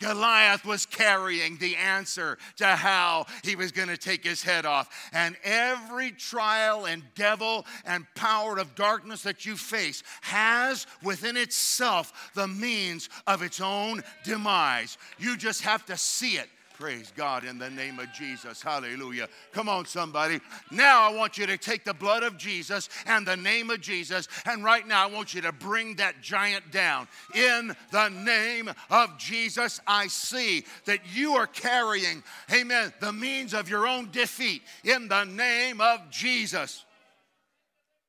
Goliath 0.01 0.65
was 0.65 0.87
carrying 0.87 1.57
the 1.59 1.77
answer 1.77 2.39
to 2.57 2.67
how 2.67 3.27
he 3.45 3.55
was 3.55 3.71
going 3.71 3.89
to 3.89 3.97
take 3.97 4.25
his 4.25 4.43
head 4.43 4.67
off. 4.67 4.89
And 5.13 5.37
every 5.45 6.11
trial 6.11 6.87
and 6.87 7.03
devil 7.15 7.67
and 7.85 8.07
power 8.15 8.59
of 8.59 8.75
darkness 8.75 9.23
that 9.23 9.47
you 9.47 9.57
face 9.57 10.03
has 10.23 10.87
within 11.03 11.37
itself 11.37 12.31
the 12.35 12.49
means 12.49 13.09
of 13.27 13.43
its 13.43 13.61
own 13.61 14.03
demise. 14.25 14.99
You 15.19 15.37
just 15.37 15.63
have 15.63 15.85
to 15.87 15.97
see 15.97 16.33
it. 16.33 16.49
Praise 16.81 17.13
God 17.15 17.45
in 17.45 17.59
the 17.59 17.69
name 17.69 17.99
of 17.99 18.11
Jesus. 18.15 18.63
Hallelujah. 18.63 19.29
Come 19.53 19.69
on, 19.69 19.85
somebody. 19.85 20.41
Now 20.71 21.03
I 21.03 21.15
want 21.15 21.37
you 21.37 21.45
to 21.47 21.59
take 21.59 21.85
the 21.85 21.93
blood 21.93 22.23
of 22.23 22.39
Jesus 22.39 22.89
and 23.05 23.27
the 23.27 23.37
name 23.37 23.69
of 23.69 23.83
Jesus, 23.83 24.29
and 24.47 24.65
right 24.65 24.89
now 24.89 25.07
I 25.07 25.11
want 25.13 25.35
you 25.35 25.43
to 25.43 25.53
bring 25.53 25.97
that 25.97 26.23
giant 26.23 26.73
down. 26.73 27.07
In 27.35 27.77
the 27.93 28.09
name 28.09 28.71
of 28.89 29.19
Jesus, 29.19 29.79
I 29.87 30.07
see 30.07 30.65
that 30.87 31.01
you 31.13 31.35
are 31.35 31.47
carrying, 31.47 32.23
amen, 32.51 32.95
the 33.01 33.13
means 33.13 33.53
of 33.53 33.69
your 33.69 33.87
own 33.87 34.11
defeat. 34.11 34.63
In 34.83 35.07
the 35.07 35.25
name 35.25 35.83
of 35.83 36.11
Jesus. 36.11 36.87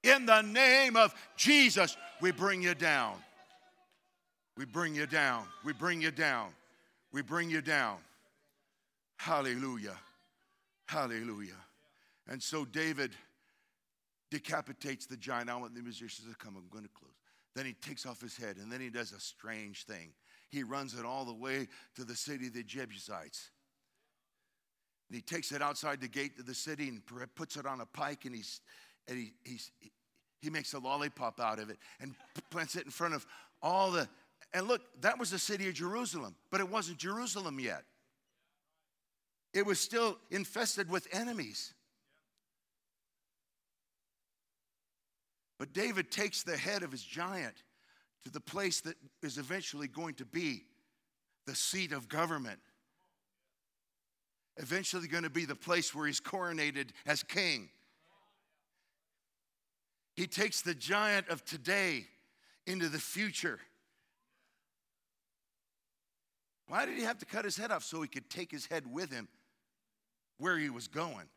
In 0.01 0.25
the 0.25 0.43
name 0.43 0.95
of 0.95 1.13
Jesus, 1.35 1.97
we 2.21 2.31
bring 2.31 2.61
you 2.61 2.73
down. 2.73 3.15
We 4.55 4.63
bring 4.63 4.95
you 4.95 5.07
down. 5.07 5.43
We 5.65 5.73
bring 5.73 6.01
you 6.01 6.11
down. 6.11 6.51
We 7.11 7.21
bring 7.21 7.49
you 7.49 7.59
down. 7.59 7.97
Hallelujah. 9.21 9.97
Hallelujah. 10.87 11.61
And 12.27 12.41
so 12.41 12.65
David 12.65 13.11
decapitates 14.31 15.05
the 15.05 15.15
giant. 15.15 15.47
I 15.47 15.57
want 15.57 15.75
the 15.75 15.81
musicians 15.83 16.27
to 16.27 16.35
come. 16.35 16.55
I'm 16.57 16.67
going 16.71 16.85
to 16.85 16.89
close. 16.89 17.13
Then 17.55 17.67
he 17.67 17.73
takes 17.73 18.07
off 18.07 18.19
his 18.19 18.35
head, 18.35 18.57
and 18.57 18.71
then 18.71 18.81
he 18.81 18.89
does 18.89 19.11
a 19.11 19.19
strange 19.19 19.85
thing. 19.85 20.13
He 20.49 20.63
runs 20.63 20.95
it 20.95 21.05
all 21.05 21.23
the 21.23 21.35
way 21.35 21.67
to 21.97 22.03
the 22.03 22.15
city 22.15 22.47
of 22.47 22.53
the 22.53 22.63
Jebusites. 22.63 23.51
And 25.07 25.15
he 25.15 25.21
takes 25.21 25.51
it 25.51 25.61
outside 25.61 26.01
the 26.01 26.07
gate 26.07 26.39
of 26.39 26.47
the 26.47 26.55
city 26.55 26.89
and 26.89 27.03
puts 27.35 27.57
it 27.57 27.67
on 27.67 27.79
a 27.81 27.85
pike, 27.85 28.25
and, 28.25 28.33
he's, 28.33 28.61
and 29.07 29.19
he, 29.19 29.33
he's, 29.43 29.69
he 30.41 30.49
makes 30.49 30.73
a 30.73 30.79
lollipop 30.79 31.39
out 31.39 31.59
of 31.59 31.69
it 31.69 31.77
and 31.99 32.15
plants 32.49 32.75
it 32.75 32.85
in 32.85 32.91
front 32.91 33.13
of 33.13 33.27
all 33.61 33.91
the. 33.91 34.09
And 34.51 34.67
look, 34.67 34.81
that 35.01 35.19
was 35.19 35.29
the 35.29 35.37
city 35.37 35.67
of 35.67 35.75
Jerusalem, 35.75 36.35
but 36.49 36.59
it 36.59 36.67
wasn't 36.67 36.97
Jerusalem 36.97 37.59
yet 37.59 37.83
it 39.53 39.65
was 39.65 39.79
still 39.79 40.17
infested 40.29 40.89
with 40.89 41.07
enemies. 41.11 41.73
But 45.59 45.73
David 45.73 46.09
takes 46.09 46.43
the 46.43 46.57
head 46.57 46.83
of 46.83 46.91
his 46.91 47.03
giant 47.03 47.55
to 48.23 48.31
the 48.31 48.39
place 48.39 48.81
that 48.81 48.95
is 49.21 49.37
eventually 49.37 49.87
going 49.87 50.15
to 50.15 50.25
be 50.25 50.63
the 51.45 51.55
seat 51.55 51.91
of 51.91 52.07
government. 52.07 52.59
Eventually, 54.57 55.07
going 55.07 55.23
to 55.23 55.29
be 55.29 55.45
the 55.45 55.55
place 55.55 55.93
where 55.95 56.07
he's 56.07 56.19
coronated 56.19 56.89
as 57.05 57.23
king. 57.23 57.69
He 60.15 60.27
takes 60.27 60.61
the 60.61 60.73
giant 60.73 61.29
of 61.29 61.43
today 61.45 62.05
into 62.67 62.89
the 62.89 62.99
future. 62.99 63.59
Why 66.67 66.85
did 66.85 66.97
he 66.97 67.03
have 67.03 67.17
to 67.19 67.25
cut 67.25 67.45
his 67.45 67.57
head 67.57 67.71
off? 67.71 67.83
So 67.83 68.01
he 68.01 68.07
could 68.07 68.29
take 68.29 68.51
his 68.51 68.65
head 68.65 68.83
with 68.91 69.11
him 69.11 69.27
where 70.41 70.57
he 70.57 70.71
was 70.71 70.87
going 70.87 71.27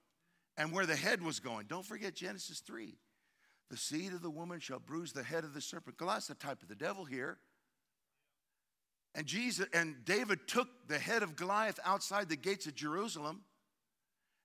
and 0.56 0.72
where 0.72 0.86
the 0.86 0.96
head 0.96 1.22
was 1.22 1.38
going. 1.38 1.66
Don't 1.68 1.84
forget 1.84 2.14
Genesis 2.14 2.60
3. 2.60 2.96
The 3.70 3.76
seed 3.76 4.14
of 4.14 4.22
the 4.22 4.30
woman 4.30 4.60
shall 4.60 4.78
bruise 4.78 5.12
the 5.12 5.22
head 5.22 5.44
of 5.44 5.52
the 5.52 5.60
serpent. 5.60 5.98
Goliath's 5.98 6.28
the 6.28 6.34
type 6.34 6.62
of 6.62 6.68
the 6.68 6.74
devil 6.74 7.04
here. 7.04 7.36
And 9.14 9.26
Jesus 9.26 9.66
and 9.74 9.96
David 10.04 10.48
took 10.48 10.68
the 10.88 10.98
head 10.98 11.22
of 11.22 11.36
Goliath 11.36 11.78
outside 11.84 12.30
the 12.30 12.36
gates 12.36 12.66
of 12.66 12.74
Jerusalem. 12.74 13.42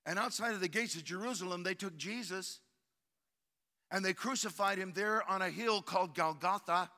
And 0.04 0.18
outside 0.18 0.52
of 0.52 0.60
the 0.60 0.68
gates 0.68 0.94
of 0.94 1.04
Jerusalem, 1.04 1.62
they 1.62 1.74
took 1.74 1.96
Jesus 1.96 2.60
and 3.90 4.04
they 4.04 4.12
crucified 4.12 4.76
him 4.76 4.92
there 4.94 5.28
on 5.28 5.40
a 5.40 5.50
hill 5.50 5.80
called 5.80 6.14
Golgotha, 6.14 6.90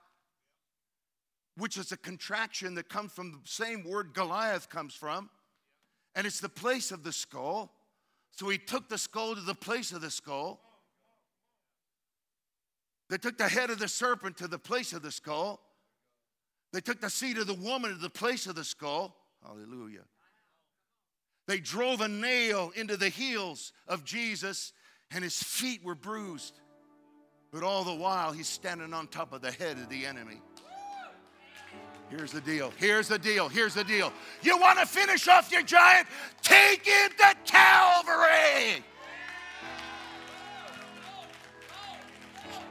which 1.57 1.77
is 1.77 1.93
a 1.93 1.97
contraction 1.97 2.75
that 2.75 2.89
comes 2.89 3.13
from 3.13 3.31
the 3.33 3.39
same 3.45 3.85
word 3.85 4.15
Goliath 4.15 4.69
comes 4.69 4.95
from 4.95 5.31
and 6.15 6.27
it's 6.27 6.41
the 6.41 6.49
place 6.49 6.93
of 6.93 7.03
the 7.03 7.13
skull. 7.13 7.73
So 8.33 8.49
he 8.49 8.59
took 8.59 8.89
the 8.89 8.99
skull 8.99 9.35
to 9.35 9.41
the 9.41 9.55
place 9.55 9.93
of 9.93 10.01
the 10.01 10.11
skull. 10.11 10.61
They 13.11 13.19
took 13.19 13.37
the 13.37 13.49
head 13.49 13.71
of 13.71 13.79
the 13.79 13.89
serpent 13.89 14.39
to 14.39 14.49
the 14.49 14.59
place 14.59 14.93
of 14.93 15.03
the 15.03 15.13
skull. 15.13 15.61
They 16.73 16.81
took 16.81 17.01
the 17.01 17.11
seed 17.11 17.37
of 17.37 17.47
the 17.47 17.55
woman 17.55 17.91
to 17.91 17.99
the 17.99 18.09
place 18.09 18.47
of 18.47 18.55
the 18.55 18.65
skull. 18.65 19.15
Hallelujah. 19.45 20.05
They 21.47 21.59
drove 21.59 22.01
a 22.01 22.09
nail 22.09 22.73
into 22.75 22.97
the 22.97 23.09
heels 23.09 23.73
of 23.89 24.05
Jesus, 24.05 24.73
and 25.11 25.23
his 25.23 25.43
feet 25.43 25.85
were 25.85 25.95
bruised. 25.95 26.61
But 27.53 27.63
all 27.63 27.85
the 27.85 27.95
while, 27.95 28.33
he's 28.33 28.49
standing 28.49 28.95
on 28.95 29.09
top 29.09 29.33
of 29.33 29.43
the 29.43 29.53
head 29.53 29.77
of 29.77 29.91
the 29.91 30.07
enemy. 30.07 30.41
Here's 32.15 32.31
the 32.31 32.43
deal. 32.43 32.73
Here's 32.77 33.09
the 33.09 33.19
deal. 33.19 33.49
Here's 33.49 33.73
the 33.73 33.85
deal. 33.85 34.13
You 34.43 34.59
want 34.59 34.79
to 34.79 34.85
finish 34.85 35.27
off 35.29 35.51
your 35.51 35.63
giant? 35.63 36.07
Take 36.43 36.85
him 36.85 37.11
to 37.17 37.35
Calvary. 37.47 38.85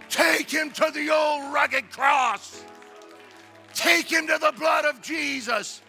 Take 0.09 0.47
him 0.47 0.69
to 0.69 0.91
the 0.93 1.09
old 1.09 1.51
rugged 1.51 1.89
cross. 1.89 2.63
Take 3.73 4.11
him 4.11 4.27
to 4.27 4.37
the 4.39 4.53
blood 4.59 4.85
of 4.85 5.01
Jesus. 5.01 5.81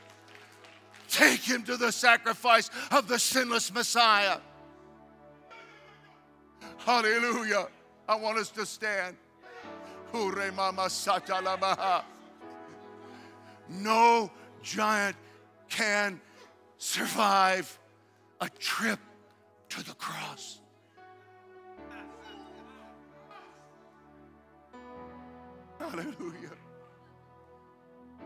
Take 1.11 1.41
him 1.41 1.63
to 1.65 1.77
the 1.77 1.93
sacrifice 1.93 2.71
of 2.91 3.07
the 3.07 3.19
sinless 3.19 3.71
Messiah. 3.71 4.39
Hallelujah. 6.79 7.69
I 8.09 8.17
want 8.17 8.39
us 8.39 8.49
to 8.53 8.65
stand. 8.65 9.15
No 13.69 14.31
giant 14.63 15.17
can 15.69 16.21
survive 16.79 17.79
a 18.41 18.49
trip 18.49 18.99
to 19.71 19.85
the 19.85 19.95
cross. 19.95 20.61
Hallelujah. 25.79 26.57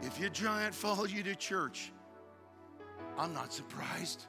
If 0.02 0.18
your 0.20 0.30
giant 0.30 0.74
follows 0.74 1.12
you 1.12 1.22
to 1.22 1.34
church, 1.34 1.92
I'm 3.16 3.32
not 3.32 3.52
surprised. 3.52 4.26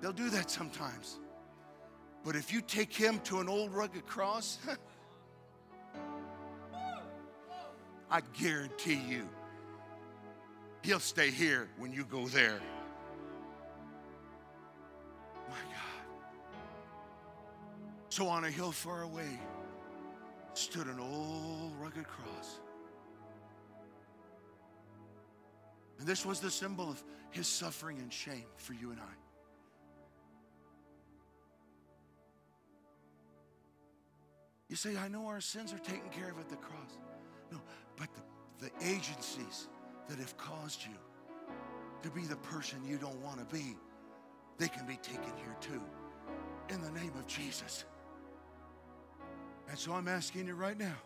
They'll 0.00 0.12
do 0.12 0.30
that 0.30 0.50
sometimes. 0.50 1.18
But 2.24 2.36
if 2.36 2.52
you 2.52 2.60
take 2.60 2.92
him 2.92 3.20
to 3.24 3.40
an 3.40 3.48
old 3.48 3.72
rugged 3.72 4.06
cross, 4.06 4.58
I 8.10 8.20
guarantee 8.40 9.00
you, 9.08 9.28
he'll 10.88 10.98
stay 10.98 11.30
here 11.30 11.68
when 11.76 11.92
you 11.92 12.02
go 12.02 12.26
there. 12.28 12.58
My 15.46 15.54
God. 15.54 16.06
So 18.08 18.26
on 18.26 18.44
a 18.44 18.50
hill 18.50 18.72
far 18.72 19.02
away 19.02 19.38
stood 20.54 20.86
an 20.86 20.98
old 20.98 21.72
rugged 21.78 22.08
cross. 22.08 22.60
And 25.98 26.08
this 26.08 26.24
was 26.24 26.40
the 26.40 26.50
symbol 26.50 26.88
of 26.88 27.04
his 27.32 27.46
suffering 27.46 27.98
and 27.98 28.10
shame 28.10 28.46
for 28.56 28.72
you 28.72 28.90
and 28.90 28.98
I. 28.98 29.14
You 34.70 34.76
say, 34.76 34.96
I 34.96 35.08
know 35.08 35.26
our 35.26 35.42
sins 35.42 35.74
are 35.74 35.78
taken 35.80 36.08
care 36.08 36.30
of 36.30 36.38
at 36.38 36.48
the 36.48 36.56
cross. 36.56 36.96
No, 37.52 37.58
but 37.98 38.08
the, 38.58 38.70
the 38.70 38.90
agencies 38.90 39.68
that 40.08 40.18
have 40.18 40.36
caused 40.36 40.84
you 40.84 40.96
to 42.02 42.10
be 42.10 42.22
the 42.22 42.36
person 42.36 42.78
you 42.86 42.96
don't 42.96 43.20
want 43.22 43.38
to 43.38 43.54
be, 43.54 43.76
they 44.58 44.68
can 44.68 44.86
be 44.86 44.96
taken 44.96 45.32
here 45.36 45.56
too. 45.60 45.80
In 46.70 46.82
the 46.82 46.90
name 46.90 47.12
of 47.18 47.26
Jesus. 47.26 47.84
And 49.68 49.78
so 49.78 49.92
I'm 49.92 50.08
asking 50.08 50.46
you 50.46 50.54
right 50.54 50.78
now 50.78 50.96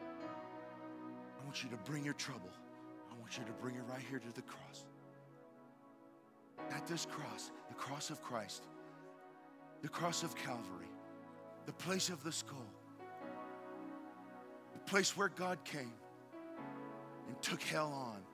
I 0.00 1.44
want 1.44 1.62
you 1.64 1.70
to 1.70 1.76
bring 1.90 2.04
your 2.04 2.14
trouble, 2.14 2.50
I 3.10 3.18
want 3.20 3.36
you 3.38 3.44
to 3.44 3.52
bring 3.52 3.74
it 3.74 3.82
right 3.88 4.04
here 4.08 4.18
to 4.18 4.34
the 4.34 4.42
cross. 4.42 4.84
At 6.70 6.86
this 6.86 7.06
cross, 7.06 7.50
the 7.68 7.74
cross 7.74 8.10
of 8.10 8.22
Christ, 8.22 8.64
the 9.82 9.88
cross 9.88 10.22
of 10.22 10.36
Calvary 10.36 10.90
the 11.66 11.72
place 11.72 12.08
of 12.08 12.22
the 12.24 12.32
skull, 12.32 12.66
the 14.72 14.90
place 14.90 15.16
where 15.16 15.28
God 15.28 15.62
came 15.64 15.92
and 17.30 17.42
took 17.42 17.62
hell 17.62 17.92
on 17.92 18.29